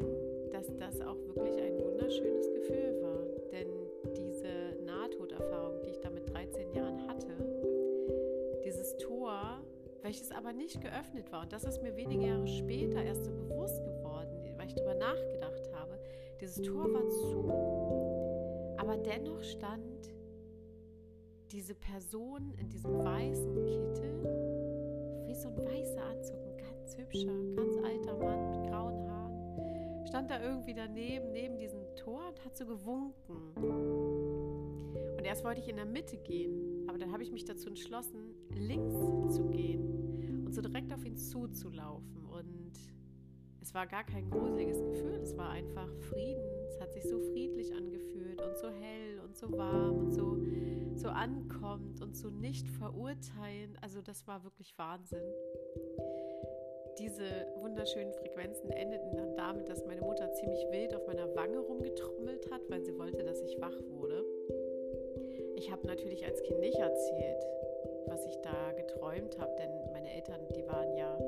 dass 0.52 0.68
das 0.76 1.00
auch 1.00 1.16
wirklich 1.26 1.60
ein 1.60 1.80
wunderschönes 1.80 2.48
Gefühl 2.52 3.02
war. 3.02 3.24
Denn 3.50 3.66
diese 4.14 4.84
Nahtoderfahrung, 4.86 5.82
die 5.82 5.90
ich 5.90 6.00
da 6.00 6.10
mit 6.10 6.32
13 6.32 6.72
Jahren 6.72 7.08
hatte, 7.08 7.26
dieses 8.64 8.96
Tor, 8.98 9.60
welches 10.02 10.30
aber 10.30 10.52
nicht 10.52 10.80
geöffnet 10.80 11.32
war, 11.32 11.42
und 11.42 11.52
das 11.52 11.64
ist 11.64 11.82
mir 11.82 11.96
wenige 11.96 12.28
Jahre 12.28 12.46
später 12.46 13.02
erst 13.02 13.24
so 13.24 13.32
bewusst 13.32 13.82
geworden, 13.82 14.54
weil 14.56 14.68
ich 14.68 14.74
darüber 14.74 14.94
nachgedacht 14.94 15.68
habe, 15.74 15.98
dieses 16.40 16.62
Tor 16.62 16.92
war 16.92 17.08
zu, 17.08 17.48
aber 18.78 18.96
dennoch 18.96 19.42
stand 19.42 19.91
diese 21.62 21.74
Person 21.76 22.52
in 22.58 22.68
diesem 22.68 22.92
weißen 22.92 23.54
Kittel, 23.54 25.24
wie 25.28 25.34
so 25.36 25.48
ein 25.48 25.56
weißer 25.58 26.02
Anzug, 26.02 26.40
ein 26.44 26.56
ganz 26.56 26.98
hübscher, 26.98 27.32
ganz 27.54 27.76
alter 27.76 28.18
Mann 28.18 28.50
mit 28.50 28.68
grauen 28.68 29.08
Haaren, 29.08 30.04
stand 30.08 30.28
da 30.32 30.42
irgendwie 30.42 30.74
daneben, 30.74 31.30
neben 31.30 31.60
diesem 31.60 31.84
Tor 31.94 32.30
und 32.30 32.44
hat 32.44 32.56
so 32.56 32.66
gewunken. 32.66 33.54
Und 35.16 35.24
erst 35.24 35.44
wollte 35.44 35.60
ich 35.60 35.68
in 35.68 35.76
der 35.76 35.84
Mitte 35.84 36.16
gehen, 36.16 36.84
aber 36.88 36.98
dann 36.98 37.12
habe 37.12 37.22
ich 37.22 37.30
mich 37.30 37.44
dazu 37.44 37.68
entschlossen, 37.68 38.34
links 38.58 38.98
zu 39.36 39.48
gehen 39.48 40.44
und 40.44 40.52
so 40.52 40.62
direkt 40.62 40.92
auf 40.92 41.04
ihn 41.04 41.16
zuzulaufen. 41.16 42.26
Und 42.26 42.72
es 43.60 43.72
war 43.72 43.86
gar 43.86 44.02
kein 44.02 44.28
gruseliges 44.28 44.82
Gefühl, 44.82 45.20
es 45.22 45.36
war 45.36 45.50
einfach 45.50 45.94
Frieden. 46.10 46.42
Es 46.70 46.80
hat 46.80 46.92
sich 46.92 47.04
so 47.04 47.20
friedlich 47.20 47.72
angefühlt 47.72 48.42
und 48.42 48.56
so 48.58 48.68
hell 48.68 49.11
und 49.32 49.38
so 49.38 49.56
warm 49.56 49.96
und 49.96 50.12
so 50.12 50.36
so 50.94 51.08
ankommt 51.08 52.02
und 52.02 52.14
so 52.14 52.28
nicht 52.28 52.68
verurteilen. 52.68 53.78
Also 53.80 54.02
das 54.02 54.26
war 54.26 54.44
wirklich 54.44 54.76
Wahnsinn. 54.76 55.24
Diese 56.98 57.24
wunderschönen 57.56 58.12
Frequenzen 58.12 58.70
endeten 58.70 59.16
dann 59.16 59.34
damit, 59.34 59.70
dass 59.70 59.86
meine 59.86 60.02
Mutter 60.02 60.30
ziemlich 60.34 60.60
wild 60.70 60.94
auf 60.94 61.06
meiner 61.06 61.34
Wange 61.34 61.58
rumgetrommelt 61.60 62.50
hat, 62.50 62.60
weil 62.68 62.84
sie 62.84 62.96
wollte, 62.98 63.24
dass 63.24 63.40
ich 63.40 63.58
wach 63.58 63.74
wurde. 63.88 64.22
Ich 65.56 65.72
habe 65.72 65.86
natürlich 65.86 66.26
als 66.26 66.42
Kind 66.42 66.60
nicht 66.60 66.76
erzählt, 66.76 67.42
was 68.08 68.26
ich 68.26 68.36
da 68.42 68.72
geträumt 68.72 69.38
habe, 69.38 69.56
denn 69.58 69.70
meine 69.92 70.12
Eltern, 70.12 70.40
die 70.54 70.66
waren 70.66 70.94
ja, 70.94 71.18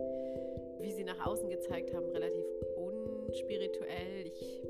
wie 0.81 0.93
sie 0.93 1.05
nach 1.05 1.25
außen 1.25 1.49
gezeigt 1.49 1.95
haben, 1.95 2.07
relativ 2.11 2.45
unspirituell. 2.77 4.27
Ich 4.27 4.63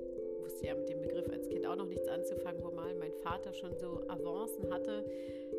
wusste 0.55 0.69
ja 0.69 0.75
mit 0.77 0.89
dem 0.89 1.01
Begriff 1.03 1.29
als 1.31 1.49
Kind 1.49 1.67
auch 1.67 1.75
noch 1.75 1.87
nichts 1.87 2.07
anzufangen, 2.07 2.63
wo 2.63 2.71
mal 2.71 2.95
mein 2.95 3.13
Vater 3.25 3.53
schon 3.53 3.77
so 3.77 4.03
Avancen 4.07 4.73
hatte 4.73 5.05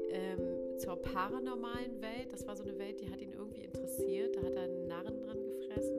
ähm, 0.10 0.78
zur 0.78 0.96
paranormalen 0.96 2.02
Welt. 2.02 2.32
Das 2.32 2.48
war 2.48 2.56
so 2.56 2.64
eine 2.64 2.80
Welt, 2.80 3.02
die 3.02 3.10
hat 3.10 3.20
ihn 3.20 3.34
irgendwie 3.34 3.66
interessiert. 3.66 4.38
Da 4.38 4.42
hat 4.42 4.56
er 4.56 4.64
einen 4.64 4.88
Narren 4.88 5.20
dran 5.20 5.44
gefressen. 5.44 5.98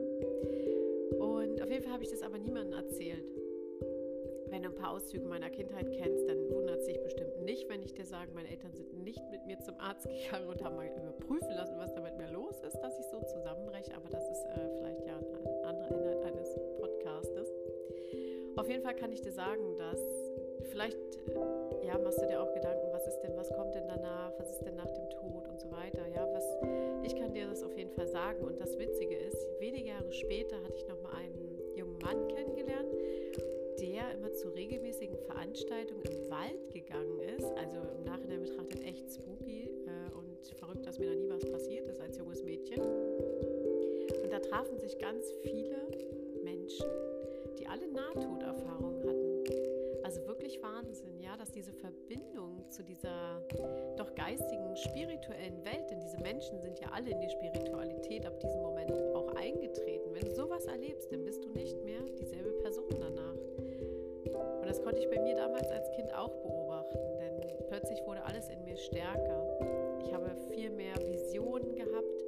Und 1.19 1.61
auf 1.61 1.69
jeden 1.69 1.83
Fall 1.83 1.93
habe 1.93 2.03
ich 2.03 2.09
das 2.09 2.23
aber 2.23 2.39
niemandem 2.39 2.73
erzählt. 2.73 3.23
Wenn 4.49 4.63
du 4.63 4.69
ein 4.69 4.75
paar 4.75 4.93
Auszüge 4.93 5.27
meiner 5.27 5.51
Kindheit 5.51 5.91
kennst, 5.91 6.27
dann 6.27 6.49
wundert 6.49 6.79
es 6.79 6.87
sich 6.87 6.99
bestimmt 7.03 7.43
nicht, 7.43 7.69
wenn 7.69 7.83
ich 7.83 7.93
dir 7.93 8.05
sage, 8.05 8.31
meine 8.33 8.49
Eltern 8.49 8.73
sind 8.73 9.03
nicht 9.03 9.21
mit 9.29 9.45
mir 9.45 9.59
zum 9.59 9.75
Arzt 9.77 10.07
gegangen 10.09 10.49
und 10.49 10.63
haben 10.63 10.75
mal 10.75 10.87
überprüfen 10.87 11.53
lassen, 11.53 11.77
was 11.77 11.93
da 11.93 12.01
mit 12.01 12.17
mir 12.17 12.31
los 12.31 12.55
ist, 12.65 12.79
dass 12.79 12.97
ich 12.97 13.05
so 13.11 13.21
zusammenbreche. 13.21 13.93
Aber 13.95 14.09
das 14.09 14.27
ist 14.27 14.43
äh, 14.45 14.69
vielleicht 14.79 15.05
ja 15.05 15.17
ein 15.17 15.65
anderer 15.65 15.91
Inhalt 15.91 16.25
eines 16.25 16.55
Podcastes. 16.79 17.56
Auf 18.57 18.67
jeden 18.67 18.81
Fall 18.81 18.95
kann 18.95 19.11
ich 19.11 19.21
dir 19.21 19.31
sagen, 19.31 19.77
dass 19.77 20.01
vielleicht 20.71 20.97
ja, 21.83 21.97
machst 21.97 22.21
du 22.21 22.25
dir 22.27 22.41
auch 22.41 22.53
Gedanken, 22.53 22.87
was 22.91 23.07
ist 23.07 23.21
denn, 23.21 23.35
was 23.37 23.49
kommt 23.49 23.73
denn 23.75 23.87
danach, 23.87 24.33
was 24.37 24.51
ist 24.51 24.65
denn 24.65 24.75
nach 24.75 24.91
dem 24.91 25.09
Tod 25.09 25.47
und 25.47 25.59
so 25.59 25.71
weiter. 25.71 26.05
Ja, 26.13 26.27
was, 26.33 26.43
ich 27.03 27.15
kann 27.15 27.33
dir 27.33 27.47
das 27.47 27.63
auf 27.63 27.77
jeden 27.77 27.91
Fall 27.91 28.07
sagen. 28.07 28.43
Und 28.43 28.59
das 28.59 28.77
Witzige 28.77 29.15
ist, 29.15 29.37
wenige 29.59 29.89
Jahre 29.89 30.11
später 30.11 30.57
hatte 30.63 30.75
ich 30.75 30.87
nochmal 30.87 31.13
einen 31.15 31.61
jungen 31.75 31.97
Mann 31.99 32.27
kennengelernt, 32.27 32.93
der 33.79 34.11
immer 34.13 34.33
zu 34.33 34.49
regelmäßigen 34.49 35.17
Veranstaltungen 35.17 36.03
im 36.03 36.29
Wald 36.29 36.69
gegangen 36.73 37.19
ist. 37.37 37.49
Also 37.57 37.77
im 37.97 38.03
Nachhinein 38.03 38.41
betrachtet 38.41 38.83
echt 38.83 39.11
spooky 39.13 39.69
äh, 39.85 40.15
und 40.17 40.47
verrückt, 40.57 40.85
dass 40.85 40.99
mir 40.99 41.07
da 41.07 41.15
nie 41.15 41.29
was 41.29 41.45
passiert 41.45 41.87
ist 41.87 42.01
als 42.01 42.17
junges 42.17 42.43
Mädchen. 42.43 42.81
Und 42.81 44.33
da 44.33 44.39
trafen 44.39 44.77
sich 44.79 44.97
ganz 44.97 45.31
viele 45.43 45.77
Menschen, 46.43 46.85
die 47.59 47.67
alle 47.67 47.87
Nahtoderfahrungen 47.87 49.03
hatten. 49.03 50.03
Also 50.03 50.25
wirklich 50.25 50.61
Wahnsinn, 50.61 51.19
ja, 51.19 51.35
dass 51.35 51.51
diese 51.51 51.73
Verbindung 51.73 52.63
zu 52.69 52.83
dieser 52.83 53.41
doch 53.97 54.13
geistigen, 54.15 54.75
spirituellen 54.77 55.65
Welt, 55.65 55.89
denn 55.89 55.99
diese 55.99 56.17
Menschen 56.19 56.61
sind 56.61 56.79
ja 56.79 56.87
alle 56.93 57.11
in 57.11 57.19
die 57.19 57.29
Spiritualität 57.29 58.25
ab 58.25 58.39
diesem 58.39 58.61
Moment 58.61 58.91
auch 59.15 59.35
eingetreten. 59.35 60.13
Wenn 60.13 60.25
du 60.25 60.31
sowas 60.33 60.65
erlebst, 60.65 61.11
dann 61.11 61.25
bist 61.25 61.43
du 61.43 61.49
nicht 61.49 61.83
mehr 61.83 62.01
dieselbe 62.17 62.51
Person 62.61 62.89
danach. 62.89 63.35
Und 64.61 64.67
das 64.67 64.81
konnte 64.81 65.01
ich 65.01 65.09
bei 65.09 65.19
mir 65.19 65.35
damals 65.35 65.69
als 65.69 65.89
Kind 65.91 66.13
auch 66.15 66.35
beobachten, 66.37 67.17
denn 67.19 67.41
plötzlich 67.67 68.05
wurde 68.05 68.23
alles 68.23 68.49
in 68.49 68.63
mir 68.63 68.77
stärker. 68.77 69.97
Ich 70.05 70.13
habe 70.13 70.29
viel 70.53 70.69
mehr 70.69 70.95
Visionen 71.05 71.75
gehabt. 71.75 72.23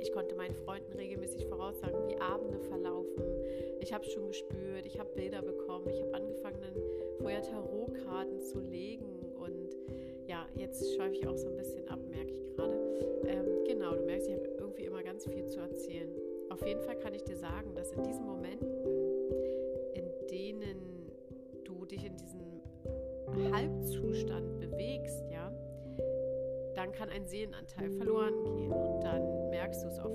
Ich 0.00 0.12
konnte 0.12 0.34
meinen 0.34 0.54
Freunden 0.54 0.92
regelmäßig 0.96 1.46
voraussagen, 1.46 2.08
wie 2.08 2.18
Abende 2.20 2.58
verlaufen. 2.60 3.39
Ich 3.80 3.92
habe 3.92 4.04
es 4.04 4.12
schon 4.12 4.26
gespürt, 4.26 4.84
ich 4.86 4.98
habe 4.98 5.08
Bilder 5.14 5.42
bekommen, 5.42 5.88
ich 5.88 6.00
habe 6.00 6.14
angefangen, 6.14 6.60
dann 6.60 6.82
vorher 7.18 7.42
Tarotkarten 7.42 8.40
zu 8.40 8.60
legen 8.60 9.06
und 9.36 9.76
ja, 10.26 10.46
jetzt 10.56 10.94
schweife 10.94 11.14
ich 11.14 11.26
auch 11.26 11.36
so 11.36 11.48
ein 11.48 11.56
bisschen 11.56 11.88
ab, 11.88 11.98
merke 12.08 12.30
ich 12.30 12.44
gerade. 12.54 12.74
Ähm, 13.26 13.64
genau, 13.66 13.94
du 13.94 14.04
merkst, 14.04 14.28
ich 14.28 14.34
habe 14.34 14.48
irgendwie 14.58 14.84
immer 14.84 15.02
ganz 15.02 15.24
viel 15.26 15.46
zu 15.46 15.60
erzählen. 15.60 16.10
Auf 16.50 16.64
jeden 16.66 16.80
Fall 16.82 16.96
kann 16.98 17.14
ich 17.14 17.24
dir 17.24 17.36
sagen, 17.36 17.74
dass 17.74 17.92
in 17.92 18.02
diesen 18.02 18.26
Momenten, 18.26 18.68
in 19.94 20.04
denen 20.30 21.10
du 21.64 21.86
dich 21.86 22.04
in 22.04 22.16
diesem 22.16 22.60
Halbzustand 23.52 24.60
bewegst, 24.60 25.24
ja, 25.30 25.50
dann 26.74 26.92
kann 26.92 27.08
ein 27.08 27.26
Seelenanteil 27.26 27.90
verloren 27.90 28.44
gehen 28.44 28.72
und 28.72 29.00
dann 29.02 29.50
merkst 29.50 29.82
du 29.82 29.88
es 29.88 29.98
oftmals. 29.98 30.09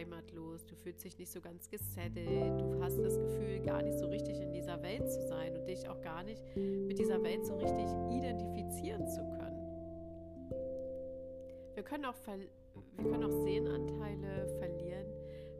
Heimatlos, 0.00 0.64
du 0.64 0.74
fühlst 0.76 1.04
dich 1.04 1.18
nicht 1.18 1.30
so 1.30 1.40
ganz 1.40 1.68
gesettelt, 1.68 2.60
du 2.60 2.82
hast 2.82 2.98
das 2.98 3.18
Gefühl, 3.18 3.60
gar 3.60 3.82
nicht 3.82 3.98
so 3.98 4.06
richtig 4.06 4.40
in 4.40 4.50
dieser 4.52 4.82
Welt 4.82 5.10
zu 5.10 5.22
sein 5.22 5.54
und 5.56 5.68
dich 5.68 5.88
auch 5.88 6.00
gar 6.00 6.22
nicht 6.22 6.42
mit 6.56 6.98
dieser 6.98 7.22
Welt 7.22 7.44
so 7.44 7.54
richtig 7.56 7.86
identifizieren 8.10 9.06
zu 9.06 9.20
können. 9.20 9.60
Wir 11.74 11.82
können 11.82 12.06
auch, 12.06 12.16
wir 12.96 13.10
können 13.10 13.24
auch 13.24 13.44
Sehnenanteile 13.44 14.48
verlieren, 14.58 15.06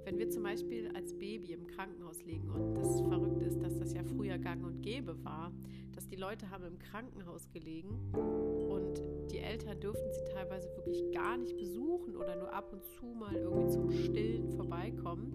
wenn 0.05 0.19
wir 0.19 0.31
zum 0.31 0.43
Beispiel 0.43 0.91
als 0.95 1.13
Baby 1.19 1.53
im 1.53 1.67
Krankenhaus 1.67 2.23
liegen. 2.25 2.49
Und 2.51 2.75
das 2.75 3.01
Verrückte 3.03 3.45
ist, 3.45 3.63
dass 3.63 3.77
das 3.77 3.93
ja 3.93 4.03
früher 4.03 4.39
gang 4.39 4.65
und 4.65 4.81
gäbe 4.81 5.23
war, 5.23 5.53
dass 6.01 6.09
die 6.09 6.17
Leute 6.17 6.49
haben 6.49 6.65
im 6.65 6.79
Krankenhaus 6.79 7.51
gelegen 7.51 7.91
und 8.15 9.31
die 9.31 9.39
Eltern 9.39 9.79
durften 9.81 10.11
sie 10.15 10.25
teilweise 10.33 10.75
wirklich 10.75 11.13
gar 11.13 11.37
nicht 11.37 11.55
besuchen 11.59 12.17
oder 12.17 12.37
nur 12.37 12.51
ab 12.55 12.73
und 12.73 12.83
zu 12.87 13.05
mal 13.05 13.37
irgendwie 13.37 13.69
zum 13.69 13.91
Stillen 13.91 14.51
vorbeikommen. 14.53 15.35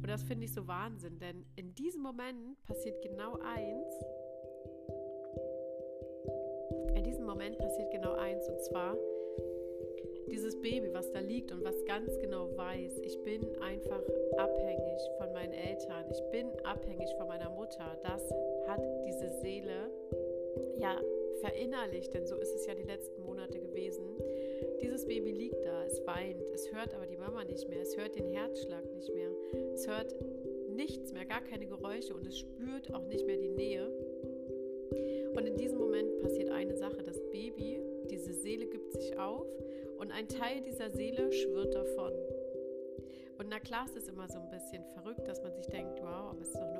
Und 0.00 0.08
das 0.08 0.22
finde 0.22 0.46
ich 0.46 0.54
so 0.54 0.66
Wahnsinn, 0.66 1.18
denn 1.18 1.44
in 1.56 1.74
diesem 1.74 2.00
Moment 2.00 2.56
passiert 2.64 3.02
genau 3.02 3.38
eins. 3.44 3.92
In 6.94 7.04
diesem 7.04 7.26
Moment 7.26 7.58
passiert 7.58 7.90
genau 7.90 8.14
eins 8.14 8.48
und 8.48 8.62
zwar, 8.62 8.96
dieses 10.30 10.58
Baby, 10.62 10.88
was 10.94 11.12
da 11.12 11.20
liegt 11.20 11.52
und 11.52 11.62
was 11.64 11.84
ganz 11.84 12.18
genau 12.18 12.56
weiß, 12.56 12.98
ich 13.00 13.22
bin 13.24 13.44
einfach 13.60 14.02
abhängig 14.38 15.02
von 15.18 15.34
meinen 15.34 15.52
Eltern, 15.52 16.06
ich 16.10 16.22
bin 16.30 16.48
abhängig 16.64 17.10
von 17.18 17.28
meiner 17.28 17.50
Mutter, 17.50 17.98
das 18.02 18.22
hat 18.66 18.80
diese 19.06 19.28
Seele 19.40 19.90
ja 20.78 21.00
verinnerlicht, 21.40 22.14
denn 22.14 22.26
so 22.26 22.36
ist 22.36 22.54
es 22.54 22.66
ja 22.66 22.74
die 22.74 22.82
letzten 22.82 23.22
Monate 23.22 23.58
gewesen. 23.58 24.04
Dieses 24.80 25.06
Baby 25.06 25.32
liegt 25.32 25.64
da, 25.64 25.84
es 25.84 26.04
weint, 26.06 26.48
es 26.50 26.72
hört 26.72 26.94
aber 26.94 27.06
die 27.06 27.16
Mama 27.16 27.44
nicht 27.44 27.68
mehr, 27.68 27.80
es 27.80 27.96
hört 27.96 28.16
den 28.16 28.28
Herzschlag 28.28 28.90
nicht 28.94 29.12
mehr, 29.14 29.30
es 29.74 29.86
hört 29.86 30.14
nichts 30.70 31.12
mehr, 31.12 31.24
gar 31.24 31.42
keine 31.42 31.66
Geräusche 31.66 32.14
und 32.14 32.26
es 32.26 32.38
spürt 32.38 32.92
auch 32.92 33.06
nicht 33.06 33.26
mehr 33.26 33.36
die 33.36 33.50
Nähe. 33.50 33.86
Und 35.34 35.46
in 35.46 35.56
diesem 35.56 35.78
Moment 35.78 36.18
passiert 36.20 36.50
eine 36.50 36.76
Sache, 36.76 37.02
das 37.02 37.20
Baby, 37.30 37.80
diese 38.10 38.32
Seele 38.32 38.66
gibt 38.66 38.92
sich 38.92 39.18
auf 39.18 39.46
und 39.98 40.10
ein 40.12 40.28
Teil 40.28 40.62
dieser 40.62 40.90
Seele 40.90 41.32
schwirrt 41.32 41.74
davon. 41.74 42.12
Und 43.38 43.48
na 43.50 43.60
klar, 43.60 43.84
es 43.86 43.96
ist 43.96 44.08
immer 44.08 44.28
so 44.28 44.38
ein 44.38 44.50
bisschen 44.50 44.82
verrückt, 44.94 45.28
dass 45.28 45.42
man 45.42 45.52
sich 45.54 45.66
denkt, 45.66 46.00
wow, 46.00 46.30
aber 46.30 46.40
es 46.40 46.48
ist 46.48 46.56
doch 46.56 46.75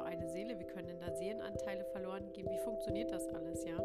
Verloren 2.16 2.32
gehen? 2.32 2.49
Wie 2.50 2.58
funktioniert 2.58 3.11
das 3.11 3.28
alles, 3.28 3.64
ja? 3.64 3.76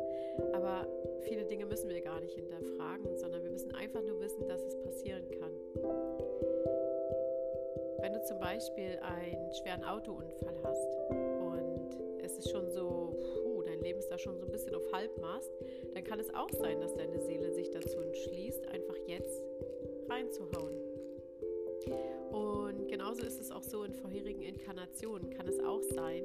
Aber 0.53 0.87
viele 1.21 1.45
Dinge 1.45 1.65
müssen 1.65 1.89
wir 1.89 2.01
gar 2.01 2.19
nicht 2.19 2.33
hinterfragen, 2.33 3.17
sondern 3.17 3.43
wir 3.43 3.51
müssen 3.51 3.73
einfach 3.75 4.01
nur 4.01 4.19
wissen, 4.21 4.47
dass 4.47 4.61
es 4.61 4.77
passieren 4.81 5.23
kann. 5.31 5.51
Wenn 7.99 8.13
du 8.13 8.23
zum 8.23 8.39
Beispiel 8.39 8.99
einen 9.01 9.53
schweren 9.53 9.83
Autounfall 9.83 10.55
hast 10.63 10.97
und 11.09 11.97
es 12.23 12.37
ist 12.37 12.49
schon 12.49 12.69
so, 12.71 13.15
puh, 13.43 13.61
dein 13.63 13.79
Leben 13.81 13.99
ist 13.99 14.09
da 14.09 14.17
schon 14.17 14.37
so 14.37 14.45
ein 14.45 14.51
bisschen 14.51 14.73
auf 14.75 14.91
Halbmast, 14.91 15.51
dann 15.93 16.03
kann 16.03 16.19
es 16.19 16.33
auch 16.33 16.49
sein, 16.51 16.79
dass 16.79 16.93
deine 16.95 17.19
Seele 17.19 17.51
sich 17.53 17.69
dazu 17.69 17.99
entschließt, 17.99 18.67
einfach 18.69 18.95
jetzt 19.07 19.43
reinzuhauen. 20.09 20.73
Und 22.31 22.87
genauso 22.87 23.23
ist 23.23 23.41
es 23.41 23.51
auch 23.51 23.63
so 23.63 23.83
in 23.83 23.93
vorherigen 23.93 24.41
Inkarnationen. 24.41 25.29
Kann 25.31 25.47
es 25.47 25.59
auch 25.59 25.81
sein, 25.81 26.23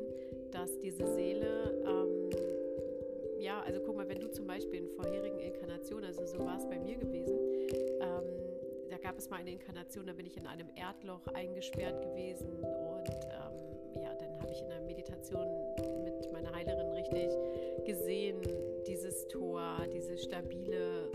dass 0.53 0.79
diese 0.79 1.07
Seele, 1.15 1.83
ähm, 1.87 2.31
ja, 3.41 3.61
also 3.63 3.81
guck 3.81 3.97
mal, 3.97 4.09
wenn 4.09 4.21
du 4.21 4.31
zum 4.31 4.47
Beispiel 4.47 4.81
in 4.81 4.89
vorherigen 4.89 5.39
Inkarnationen, 5.39 6.05
also 6.05 6.25
so 6.27 6.39
war 6.39 6.57
es 6.57 6.67
bei 6.67 6.79
mir 6.79 6.97
gewesen, 6.97 7.39
ähm, 8.01 8.25
da 8.91 8.97
gab 8.99 9.19
es 9.19 9.29
mal 9.31 9.41
eine 9.41 9.53
Inkarnation, 9.53 10.07
da 10.07 10.13
bin 10.13 10.27
ich 10.27 10.37
in 10.37 10.47
einem 10.47 10.69
Erdloch 10.77 11.27
eingesperrt 11.35 12.01
gewesen 12.03 12.53
und 12.63 13.11
ähm, 13.11 14.03
ja, 14.03 14.15
dann 14.15 14.41
habe 14.41 14.53
ich 14.53 14.61
in 14.61 14.71
einer 14.71 14.85
Meditation 14.87 15.47
mit 16.05 16.33
meiner 16.33 16.55
Heilerin 16.55 16.91
richtig 16.93 17.31
gesehen, 17.85 18.41
dieses 18.87 19.27
Tor, 19.29 19.63
diese 19.93 20.17
stabile, 20.17 21.11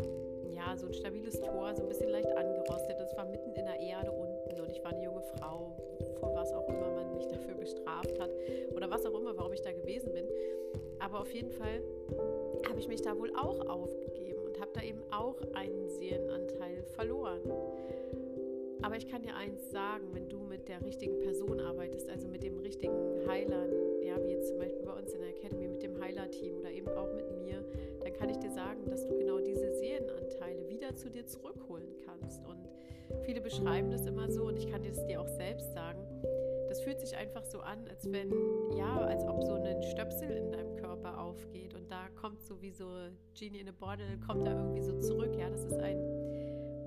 ja, 0.54 0.76
so 0.78 0.88
ein 0.88 0.94
stabiles 0.94 1.40
Tor, 1.40 1.74
so 1.76 1.84
ein 1.84 1.90
bisschen 1.90 2.10
leicht 2.10 2.32
angerostet. 2.36 3.00
Das 3.00 3.16
war 3.18 3.26
mitten 3.26 3.52
in 3.54 3.66
der 3.66 3.80
Erde 3.80 4.12
unten 4.12 4.60
und 4.60 4.70
ich 4.70 4.84
war 4.84 4.92
eine 4.92 5.04
junge 5.04 5.22
Frau, 5.38 5.76
vor 6.20 6.36
was 6.36 6.52
auch 6.54 6.68
immer 6.68 6.92
man 6.92 7.14
mich 7.14 7.28
dafür 7.28 7.56
bestraft 7.56 8.20
hat 8.20 8.30
was 8.92 9.06
auch 9.06 9.18
immer, 9.18 9.36
warum 9.38 9.54
ich 9.54 9.62
da 9.62 9.72
gewesen 9.72 10.12
bin. 10.14 10.26
Aber 11.00 11.22
auf 11.22 11.34
jeden 11.34 11.52
Fall 11.52 11.82
habe 12.68 12.80
ich 12.80 12.88
mich 12.88 13.02
da 13.02 13.18
wohl 13.18 13.34
auch 13.36 13.68
aufgegeben 13.68 14.44
und 14.46 14.60
habe 14.60 14.72
da 14.74 14.84
eben 14.84 15.02
auch 15.12 15.42
einen 15.54 15.90
Seelenanteil 15.90 16.84
verloren. 16.96 17.42
Aber 18.84 18.98
ich 18.98 19.08
kann 19.08 19.22
dir 19.22 19.36
eins 19.36 19.72
sagen, 19.72 20.08
wenn 20.14 20.28
du 20.28 20.40
mit 20.40 20.68
der 20.68 20.84
richtigen 20.84 21.20
Person 21.20 21.60
arbeitest, 21.60 22.10
also 22.10 22.28
mit 22.28 22.44
dem 22.44 22.60
richtigen 22.60 23.28
Heilern, 23.28 23.72
ja, 24.04 24.22
wie 24.24 24.32
jetzt 24.32 24.50
zum 24.50 24.58
Beispiel 24.58 24.84
bei 24.84 24.94
uns 24.94 25.14
in 25.14 25.20
der 25.20 25.30
Academy 25.30 25.68
mit 25.68 25.84
dem 25.84 26.02
Heiler-Team 26.02 26.58
oder 26.58 26.72
eben 26.72 26.90
auch 26.90 27.14
mit 27.14 27.32
mir, 27.44 27.64
dann 28.02 28.14
kann 28.14 28.30
ich 28.30 28.38
dir 28.38 28.52
sagen, 28.52 28.90
dass 28.90 29.06
du 29.06 29.16
genau 29.18 29.40
diese 29.40 29.72
Seelenanteile 29.78 30.68
wieder 30.68 30.96
zu 30.96 31.10
dir 31.10 31.26
zurückholen 31.26 31.96
kannst. 32.06 32.44
Und 32.46 32.68
viele 33.24 33.42
beschreiben 33.42 33.92
das 33.92 34.06
immer 34.08 34.30
so 34.32 34.46
und 34.46 34.58
ich 34.58 34.70
kann 34.70 34.82
dir 34.82 34.90
das 34.92 35.06
dir 35.06 35.22
auch 35.22 35.28
selbst 35.28 35.72
sagen. 35.74 36.11
Fühlt 36.84 37.00
sich 37.00 37.16
einfach 37.16 37.44
so 37.44 37.60
an, 37.60 37.88
als 37.88 38.12
wenn, 38.12 38.32
ja, 38.76 39.02
als 39.02 39.24
ob 39.24 39.44
so 39.44 39.54
ein 39.54 39.84
Stöpsel 39.84 40.32
in 40.32 40.52
deinem 40.52 40.76
Körper 40.76 41.20
aufgeht 41.20 41.76
und 41.76 41.90
da 41.92 42.10
kommt 42.10 42.42
so 42.44 42.62
wie 42.62 42.72
so 42.72 42.88
Genie 43.38 43.60
in 43.60 43.70
a 43.70 43.72
Bottle, 43.72 44.18
kommt 44.26 44.48
da 44.48 44.54
irgendwie 44.54 44.82
so 44.82 45.00
zurück. 45.00 45.36
Ja, 45.38 45.50
das 45.50 45.64
ist 45.64 45.80
ein 45.80 46.00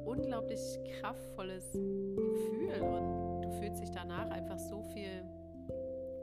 unglaublich 0.05 0.61
kraftvolles 1.01 1.73
Gefühl 1.73 2.83
und 2.83 3.43
du 3.43 3.51
fühlst 3.61 3.83
dich 3.83 3.91
danach 3.91 4.31
einfach 4.31 4.59
so 4.59 4.83
viel 4.83 5.25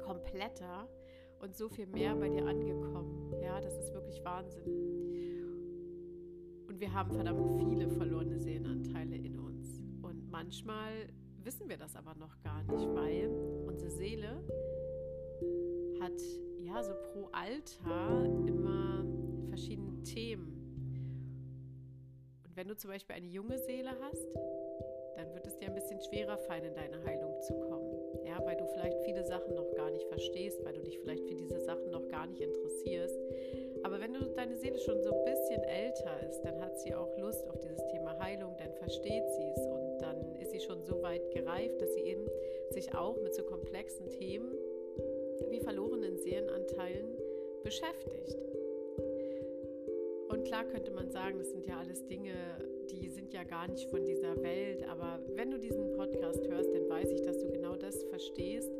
kompletter 0.03 0.87
und 1.39 1.55
so 1.55 1.69
viel 1.69 1.87
mehr 1.87 2.15
bei 2.15 2.29
dir 2.29 2.45
angekommen. 2.45 3.33
Ja, 3.41 3.59
das 3.59 3.77
ist 3.77 3.93
wirklich 3.93 4.23
Wahnsinn. 4.23 4.63
Und 6.67 6.79
wir 6.79 6.93
haben 6.93 7.11
verdammt 7.11 7.47
viele 7.59 7.89
verlorene 7.89 8.39
Seelenanteile 8.39 9.15
in 9.15 9.39
uns. 9.39 9.79
Und 10.01 10.29
manchmal 10.29 11.07
wissen 11.43 11.69
wir 11.69 11.77
das 11.77 11.95
aber 11.95 12.15
noch 12.15 12.41
gar 12.41 12.63
nicht, 12.63 12.87
weil 12.93 13.29
unsere 13.67 13.91
Seele 13.91 14.43
hat 16.01 16.21
ja 16.59 16.83
so 16.83 16.93
pro 16.93 17.29
Alter 17.31 18.25
immer 18.47 19.05
verschiedene 19.49 20.01
Themen 20.03 20.51
und 22.51 22.57
wenn 22.57 22.67
du 22.67 22.75
zum 22.75 22.91
Beispiel 22.91 23.15
eine 23.15 23.27
junge 23.27 23.57
Seele 23.59 23.91
hast, 24.01 24.27
dann 25.15 25.33
wird 25.33 25.47
es 25.47 25.57
dir 25.57 25.69
ein 25.69 25.73
bisschen 25.73 26.01
schwerer 26.01 26.37
fallen, 26.37 26.65
in 26.65 26.75
deine 26.75 27.01
Heilung 27.05 27.41
zu 27.41 27.53
kommen. 27.53 27.95
Ja, 28.25 28.43
weil 28.43 28.57
du 28.57 28.65
vielleicht 28.73 28.99
viele 29.05 29.23
Sachen 29.23 29.55
noch 29.55 29.73
gar 29.73 29.89
nicht 29.89 30.05
verstehst, 30.09 30.61
weil 30.65 30.73
du 30.73 30.81
dich 30.81 30.99
vielleicht 30.99 31.25
für 31.29 31.35
diese 31.35 31.61
Sachen 31.61 31.89
noch 31.91 32.05
gar 32.09 32.27
nicht 32.27 32.41
interessierst. 32.41 33.17
Aber 33.83 34.01
wenn 34.01 34.13
du 34.13 34.25
deine 34.35 34.57
Seele 34.57 34.79
schon 34.79 35.01
so 35.01 35.13
ein 35.13 35.23
bisschen 35.23 35.63
älter 35.63 36.27
ist, 36.27 36.41
dann 36.41 36.59
hat 36.59 36.77
sie 36.81 36.93
auch 36.93 37.17
Lust 37.17 37.47
auf 37.47 37.57
dieses 37.61 37.87
Thema 37.87 38.19
Heilung, 38.19 38.57
dann 38.57 38.73
versteht 38.73 39.29
sie 39.29 39.47
es 39.55 39.65
und 39.65 39.80
schon 40.63 40.83
so 40.83 41.01
weit 41.01 41.31
gereift, 41.31 41.81
dass 41.81 41.93
sie 41.93 42.01
eben 42.01 42.27
sich 42.71 42.93
auch 42.95 43.21
mit 43.21 43.33
so 43.33 43.43
komplexen 43.43 44.09
Themen 44.09 44.55
wie 45.49 45.59
verlorenen 45.59 46.17
Seelenanteilen 46.17 47.17
beschäftigt. 47.63 48.37
Und 50.29 50.45
klar 50.45 50.63
könnte 50.65 50.91
man 50.91 51.11
sagen, 51.11 51.39
das 51.39 51.51
sind 51.51 51.65
ja 51.65 51.77
alles 51.77 52.05
Dinge, 52.07 52.33
die 52.89 53.09
sind 53.09 53.33
ja 53.33 53.43
gar 53.43 53.67
nicht 53.67 53.89
von 53.89 54.05
dieser 54.05 54.41
Welt. 54.41 54.87
Aber 54.87 55.19
wenn 55.35 55.51
du 55.51 55.59
diesen 55.59 55.91
Podcast 55.93 56.47
hörst, 56.47 56.73
dann 56.73 56.89
weiß 56.89 57.11
ich, 57.11 57.21
dass 57.21 57.39
du 57.39 57.49
genau 57.49 57.75
das 57.75 58.03
verstehst. 58.05 58.71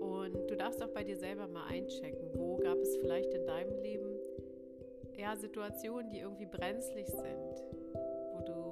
Und 0.00 0.50
du 0.50 0.56
darfst 0.56 0.82
auch 0.82 0.90
bei 0.90 1.04
dir 1.04 1.16
selber 1.16 1.46
mal 1.46 1.66
einchecken, 1.68 2.28
wo 2.34 2.56
gab 2.56 2.78
es 2.78 2.96
vielleicht 2.96 3.32
in 3.32 3.46
deinem 3.46 3.78
Leben 3.80 4.18
ja, 5.16 5.36
Situationen, 5.36 6.10
die 6.10 6.18
irgendwie 6.18 6.46
brenzlig 6.46 7.06
sind, 7.06 7.64
wo 8.34 8.44
du 8.44 8.71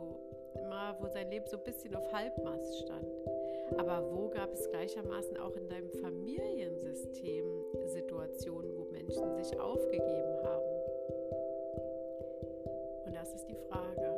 immer, 0.71 0.97
wo 1.01 1.09
sein 1.09 1.29
Leben 1.31 1.47
so 1.47 1.57
ein 1.57 1.65
bisschen 1.65 1.97
auf 1.97 2.13
Halbmast 2.13 2.79
stand. 2.79 3.07
Aber 3.77 4.09
wo 4.13 4.29
gab 4.29 4.53
es 4.53 4.69
gleichermaßen 4.71 5.37
auch 5.39 5.57
in 5.57 5.69
deinem 5.69 5.91
Familiensystem 5.91 7.45
Situationen, 7.87 8.77
wo 8.77 8.85
Menschen 8.93 9.35
sich 9.35 9.59
aufgegeben 9.59 10.39
haben? 10.45 10.65
Das 13.13 13.35
ist 13.35 13.49
die 13.49 13.57
Frage. 13.69 14.15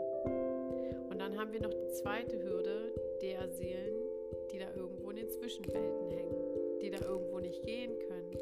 Und 1.10 1.18
dann 1.18 1.36
haben 1.36 1.52
wir 1.52 1.60
noch 1.60 1.74
die 1.74 1.88
zweite 1.88 2.40
Hürde 2.40 2.94
der 3.20 3.48
Seelen, 3.48 3.96
die 4.52 4.58
da 4.58 4.66
irgendwo 4.76 5.10
in 5.10 5.16
den 5.16 5.28
Zwischenwelten 5.28 6.10
hängen, 6.10 6.78
die 6.80 6.90
da 6.90 7.04
irgendwo 7.04 7.40
nicht 7.40 7.62
gehen 7.64 7.98
können. 7.98 8.36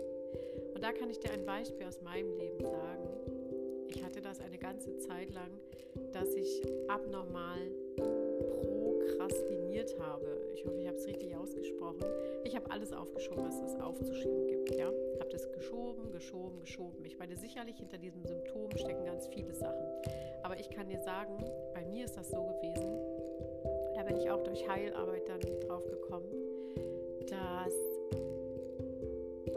Und 0.75 0.83
da 0.83 0.92
kann 0.92 1.09
ich 1.09 1.18
dir 1.18 1.31
ein 1.31 1.46
Beispiel 1.46 1.87
aus 1.87 2.03
meinem 2.03 2.37
Leben 2.37 2.62
sagen. 2.62 3.09
Ich 3.88 4.05
hatte 4.05 4.20
das 4.20 4.40
eine 4.40 4.59
ganze 4.59 4.99
Zeit 4.99 5.33
lang, 5.33 5.51
dass 6.12 6.35
ich 6.35 6.62
abnormal 6.88 7.59
prokrastiniert 9.20 9.98
habe. 10.00 10.26
Ich 10.54 10.64
hoffe, 10.64 10.80
ich 10.80 10.87
habe 10.87 10.96
es 10.96 11.06
richtig 11.06 11.37
ausgesprochen. 11.37 12.04
Ich 12.44 12.56
habe 12.56 12.70
alles 12.70 12.92
aufgeschoben, 12.92 13.44
was 13.44 13.61
es 13.61 13.80
aufzuschieben 13.80 14.46
gibt. 14.46 14.74
Ja? 14.74 14.87
Habe 14.87 15.30
das 15.30 15.50
geschoben, 15.52 16.11
geschoben, 16.11 16.61
geschoben. 16.61 17.04
Ich 17.04 17.18
meine, 17.18 17.37
sicherlich 17.37 17.76
hinter 17.76 17.98
diesem 17.98 18.24
Symptom 18.24 18.70
stecken 18.76 19.04
ganz 19.04 19.26
viele 19.28 19.54
Sachen. 19.54 19.87
Aber 20.42 20.59
ich 20.59 20.70
kann 20.70 20.88
dir 20.88 20.98
sagen, 21.00 21.37
bei 21.74 21.85
mir 21.85 22.04
ist 22.04 22.16
das 22.16 22.30
so 22.30 22.46
gewesen, 22.46 22.98
da 23.94 24.02
bin 24.02 24.16
ich 24.16 24.30
auch 24.30 24.42
durch 24.42 24.66
Heilarbeit 24.66 25.28
dann 25.28 25.40
drauf 25.61 25.87
gekommen, 25.87 26.30
dass, 27.28 27.74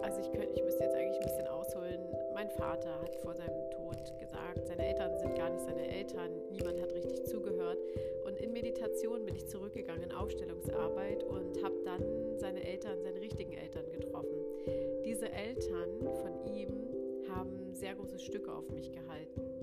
also 0.01 0.19
ich 0.19 0.31
könnte, 0.31 0.49
ich 0.53 0.63
müsste 0.63 0.83
jetzt 0.83 0.95
eigentlich 0.95 1.19
ein 1.19 1.25
bisschen 1.25 1.47
ausholen, 1.47 2.01
mein 2.33 2.49
Vater 2.49 2.99
hat 3.01 3.15
vor 3.17 3.33
seinem 3.33 3.71
Tod 3.71 3.97
gesagt, 4.19 4.67
seine 4.67 4.85
Eltern 4.85 5.17
sind 5.19 5.22
gar 5.43 5.49
nicht 5.49 5.65
seine 5.65 5.87
Eltern, 5.87 6.31
niemand 6.51 6.81
hat 6.81 6.93
richtig 6.93 7.23
zugehört. 7.25 7.79
Und 8.25 8.39
in 8.39 8.53
Meditation 8.53 9.25
bin 9.25 9.35
ich 9.35 9.45
zurückgegangen 9.47 10.03
in 10.03 10.11
Aufstellungsarbeit 10.11 11.23
und 11.23 11.61
habe 11.63 11.75
dann 11.83 12.03
seine 12.37 12.63
Eltern, 12.63 13.01
seine 13.03 13.19
richtigen 13.19 13.53
Eltern 13.53 13.91
getroffen. 13.91 14.37
Diese 15.05 15.29
Eltern 15.29 15.99
von 16.21 16.53
ihm 16.55 16.69
haben 17.29 17.73
sehr 17.73 17.95
große 17.95 18.19
Stücke 18.19 18.53
auf 18.53 18.69
mich 18.71 18.91
gehalten 18.91 19.53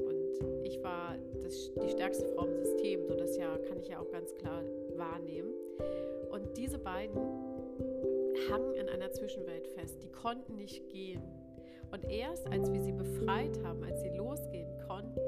ich 0.70 0.82
war 0.84 1.16
das, 1.42 1.72
die 1.74 1.90
stärkste 1.90 2.26
Frau 2.26 2.46
im 2.46 2.56
System, 2.56 3.04
so 3.04 3.14
das 3.14 3.36
ja 3.36 3.56
kann 3.68 3.78
ich 3.80 3.88
ja 3.88 3.98
auch 3.98 4.10
ganz 4.10 4.34
klar 4.36 4.62
wahrnehmen. 4.94 5.52
Und 6.30 6.56
diese 6.56 6.78
beiden 6.78 7.16
hangen 8.50 8.74
in 8.74 8.88
einer 8.88 9.10
Zwischenwelt 9.10 9.66
fest, 9.68 10.02
die 10.02 10.10
konnten 10.10 10.56
nicht 10.56 10.88
gehen. 10.88 11.22
Und 11.90 12.04
erst 12.08 12.46
als 12.46 12.72
wir 12.72 12.80
sie 12.80 12.92
befreit 12.92 13.58
haben, 13.64 13.82
als 13.82 14.00
sie 14.02 14.10
losgehen 14.10 14.70
konnten, 14.86 15.18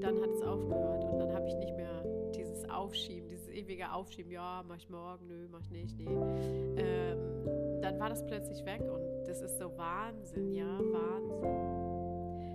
dann 0.00 0.20
hat 0.20 0.30
es 0.30 0.42
aufgehört 0.42 1.04
und 1.04 1.18
dann 1.18 1.32
habe 1.32 1.46
ich 1.46 1.54
nicht 1.56 1.74
mehr 1.76 2.04
dieses 2.34 2.68
Aufschieben, 2.68 3.28
dieses 3.28 3.48
ewige 3.48 3.92
Aufschieben, 3.92 4.32
ja, 4.32 4.64
mach 4.66 4.76
ich 4.76 4.88
morgen, 4.88 5.26
nö, 5.28 5.48
mach 5.50 5.60
ich 5.60 5.70
nicht, 5.70 5.96
nee. 5.98 6.06
Ähm, 6.06 7.80
dann 7.80 7.98
war 7.98 8.08
das 8.08 8.24
plötzlich 8.24 8.64
weg 8.64 8.80
und 8.82 9.24
das 9.26 9.40
ist 9.42 9.58
so 9.58 9.76
Wahnsinn, 9.76 10.52
ja, 10.52 10.78
Wahnsinn. 10.78 11.82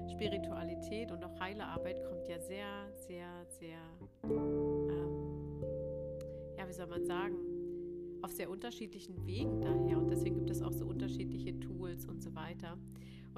Spiritualität 0.09 1.11
und 1.11 1.23
auch 1.23 1.39
heile 1.39 1.65
Arbeit 1.65 2.03
kommt 2.03 2.27
ja 2.27 2.39
sehr, 2.39 2.89
sehr, 3.07 3.27
sehr, 3.59 3.77
ähm, 4.23 5.61
ja, 6.57 6.67
wie 6.67 6.73
soll 6.73 6.87
man 6.87 7.05
sagen, 7.05 7.35
auf 8.23 8.31
sehr 8.31 8.49
unterschiedlichen 8.49 9.25
Wegen 9.25 9.61
daher. 9.61 9.97
Und 9.97 10.09
deswegen 10.09 10.35
gibt 10.35 10.49
es 10.49 10.61
auch 10.61 10.71
so 10.71 10.85
unterschiedliche 10.85 11.59
Tools 11.59 12.05
und 12.05 12.21
so 12.21 12.33
weiter. 12.33 12.77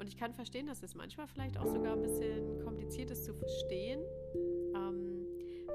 Und 0.00 0.08
ich 0.08 0.16
kann 0.16 0.32
verstehen, 0.32 0.66
dass 0.66 0.82
es 0.82 0.94
manchmal 0.94 1.26
vielleicht 1.26 1.58
auch 1.58 1.66
sogar 1.66 1.92
ein 1.92 2.00
bisschen 2.00 2.64
kompliziert 2.64 3.10
ist 3.10 3.22
zu 3.22 3.34
verstehen. 3.34 4.00
Ähm, 4.74 5.26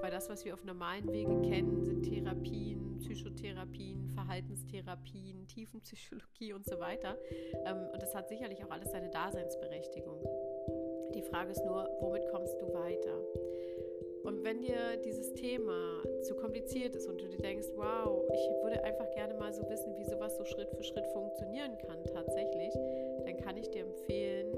weil 0.01 0.09
das, 0.09 0.29
was 0.29 0.43
wir 0.45 0.55
auf 0.55 0.63
normalen 0.63 1.11
Wegen 1.13 1.43
kennen, 1.43 1.85
sind 1.85 2.01
Therapien, 2.01 2.97
Psychotherapien, 2.97 4.09
Verhaltenstherapien, 4.15 5.47
Tiefenpsychologie 5.47 6.53
und 6.53 6.65
so 6.65 6.79
weiter. 6.79 7.19
Ähm, 7.65 7.87
und 7.93 8.01
das 8.01 8.15
hat 8.15 8.27
sicherlich 8.27 8.65
auch 8.65 8.71
alles 8.71 8.91
seine 8.91 9.11
Daseinsberechtigung. 9.11 10.19
Die 11.13 11.21
Frage 11.21 11.51
ist 11.51 11.63
nur, 11.63 11.87
womit 12.01 12.27
kommst 12.31 12.59
du 12.59 12.73
weiter? 12.73 13.21
Wenn 14.45 14.61
dir 14.61 14.97
dieses 15.03 15.33
Thema 15.33 16.03
zu 16.21 16.35
kompliziert 16.35 16.95
ist 16.95 17.09
und 17.09 17.19
du 17.19 17.25
dir 17.25 17.39
denkst, 17.39 17.67
wow, 17.75 18.21
ich 18.31 18.63
würde 18.63 18.83
einfach 18.83 19.09
gerne 19.15 19.33
mal 19.33 19.51
so 19.51 19.67
wissen, 19.67 19.97
wie 19.97 20.05
sowas 20.05 20.37
so 20.37 20.45
Schritt 20.45 20.69
für 20.69 20.83
Schritt 20.83 21.07
funktionieren 21.07 21.75
kann 21.79 21.97
tatsächlich, 22.13 22.71
dann 23.25 23.37
kann 23.37 23.57
ich 23.57 23.71
dir 23.71 23.81
empfehlen, 23.81 24.53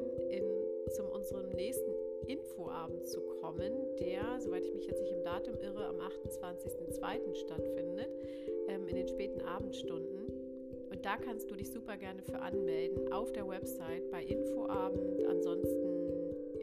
Infoabend 2.28 3.08
zu 3.08 3.22
kommen, 3.40 3.72
der, 4.00 4.40
soweit 4.40 4.66
ich 4.66 4.74
mich 4.74 4.86
jetzt 4.86 5.02
nicht 5.02 5.14
im 5.14 5.24
Datum 5.24 5.56
irre, 5.62 5.86
am 5.86 5.96
28.02. 6.00 7.36
stattfindet, 7.36 8.10
ähm, 8.68 8.88
in 8.88 8.96
den 8.96 9.08
späten 9.08 9.42
Abendstunden. 9.42 10.28
Und 10.90 11.06
da 11.06 11.18
kannst 11.18 11.50
du 11.50 11.56
dich 11.56 11.72
super 11.72 11.96
gerne 11.96 12.22
für 12.22 12.40
anmelden 12.40 13.12
auf 13.14 13.32
der 13.32 13.48
Website 13.48 14.10
bei 14.12 14.24
Infoabend. 14.24 15.24
Ansonsten 15.26 15.87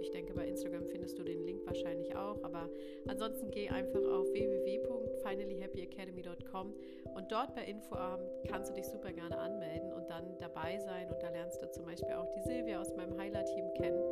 ich 0.05 0.11
denke, 0.11 0.35
bei 0.35 0.47
Instagram 0.47 0.87
findest 0.87 1.19
du 1.19 1.25
den 1.25 1.43
Link 1.45 1.67
wahrscheinlich 1.67 2.15
auch. 2.15 2.41
Aber 2.43 2.69
ansonsten 3.07 3.51
geh 3.51 3.71
einfach 3.71 4.05
auf 4.05 4.31
www.finallyhappyacademy.com 4.33 6.75
und 7.15 7.33
dort 7.33 7.55
bei 7.55 7.65
Infoabend 7.65 8.29
kannst 8.49 8.71
du 8.71 8.75
dich 8.75 8.87
super 8.87 9.13
gerne 9.13 9.39
anmelden 9.39 9.93
und 9.93 10.11
dann 10.11 10.37
dabei 10.39 10.79
sein. 10.79 11.11
Und 11.11 11.23
da 11.23 11.31
lernst 11.31 11.63
du 11.63 11.71
zum 11.71 11.85
Beispiel 11.85 12.15
auch 12.15 12.29
die 12.31 12.43
Silvia 12.43 12.81
aus 12.81 12.97
meinem 12.97 13.17
Heiler-Team 13.19 13.75
kennen. 13.75 14.03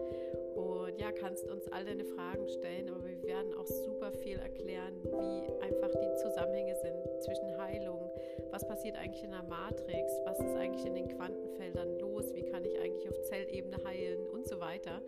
Und 0.54 1.00
ja, 1.00 1.10
kannst 1.12 1.48
uns 1.48 1.66
all 1.72 1.84
deine 1.84 2.04
Fragen 2.04 2.46
stellen, 2.48 2.88
aber 2.88 3.04
wir 3.04 3.22
werden 3.22 3.54
auch 3.54 3.66
super 3.66 4.12
viel 4.12 4.38
erklären, 4.38 4.94
wie 5.02 5.64
einfach 5.64 5.90
die 5.90 6.14
Zusammenhänge 6.22 6.76
sind 6.76 6.94
zwischen 7.22 7.56
Heilung, 7.58 8.10
was 8.50 8.66
passiert 8.66 8.96
eigentlich 8.96 9.24
in 9.24 9.30
der 9.30 9.42
Matrix, 9.42 10.12
was 10.24 10.38
ist 10.38 10.54
eigentlich 10.54 10.84
in 10.84 10.94
den 10.94 11.08
Quantenfeldern 11.08 11.98
los, 11.98 12.34
wie 12.34 12.44
kann 12.44 12.64
ich 12.64 12.78
eigentlich 12.78 13.08
auf 13.08 13.20
Zellebene 13.22 13.82
heilen 13.84 14.28
und 14.28 14.46
so 14.46 14.60
weiter. 14.60 15.02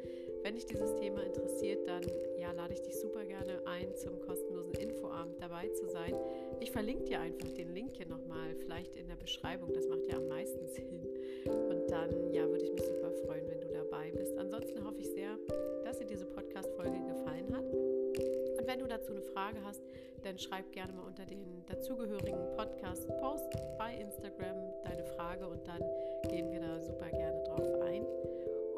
Wenn 0.44 0.56
dich 0.56 0.66
dieses 0.66 0.94
Thema 0.96 1.22
interessiert, 1.22 1.88
dann 1.88 2.02
ja, 2.38 2.52
lade 2.52 2.74
ich 2.74 2.82
dich 2.82 3.00
super 3.00 3.24
gerne 3.24 3.62
ein, 3.64 3.96
zum 3.96 4.20
kostenlosen 4.20 4.74
Infoabend 4.74 5.40
dabei 5.40 5.68
zu 5.68 5.86
sein. 5.86 6.14
Ich 6.60 6.70
verlinke 6.70 7.04
dir 7.04 7.20
einfach 7.20 7.48
den 7.52 7.72
Link 7.72 7.96
hier 7.96 8.04
nochmal, 8.04 8.54
vielleicht 8.58 8.94
in 8.94 9.08
der 9.08 9.16
Beschreibung, 9.16 9.72
das 9.72 9.88
macht 9.88 10.06
ja 10.06 10.18
am 10.18 10.28
meisten 10.28 10.66
Sinn. 10.68 11.00
Und 11.46 11.90
dann 11.90 12.30
ja, 12.30 12.46
würde 12.46 12.62
ich 12.62 12.72
mich 12.72 12.82
super 12.82 13.10
freuen, 13.24 13.48
wenn 13.48 13.62
du 13.62 13.68
dabei 13.68 14.10
bist. 14.10 14.36
Ansonsten 14.36 14.84
hoffe 14.84 15.00
ich 15.00 15.08
sehr, 15.08 15.38
dass 15.82 15.98
dir 15.98 16.06
diese 16.06 16.26
Podcast-Folge 16.26 16.98
gefallen 17.08 17.56
hat. 17.56 17.64
Und 17.64 18.66
wenn 18.66 18.80
du 18.80 18.86
dazu 18.86 19.12
eine 19.12 19.22
Frage 19.22 19.64
hast, 19.64 19.80
dann 20.24 20.38
schreib 20.38 20.70
gerne 20.72 20.92
mal 20.92 21.06
unter 21.06 21.24
den 21.24 21.64
dazugehörigen 21.64 22.54
Podcast-Post 22.54 23.48
bei 23.78 23.94
Instagram 23.94 24.56
deine 24.84 25.04
Frage 25.04 25.48
und 25.48 25.66
dann 25.66 25.80
gehen 26.28 26.50
wir 26.50 26.60
da 26.60 26.82
super 26.82 27.08
gerne 27.08 27.42
drauf 27.44 27.80
ein. 27.80 28.04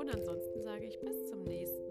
Und 0.07 0.15
ansonsten 0.15 0.63
sage 0.63 0.87
ich 0.87 1.01
bis 1.01 1.27
zum 1.27 1.43
nächsten. 1.43 1.86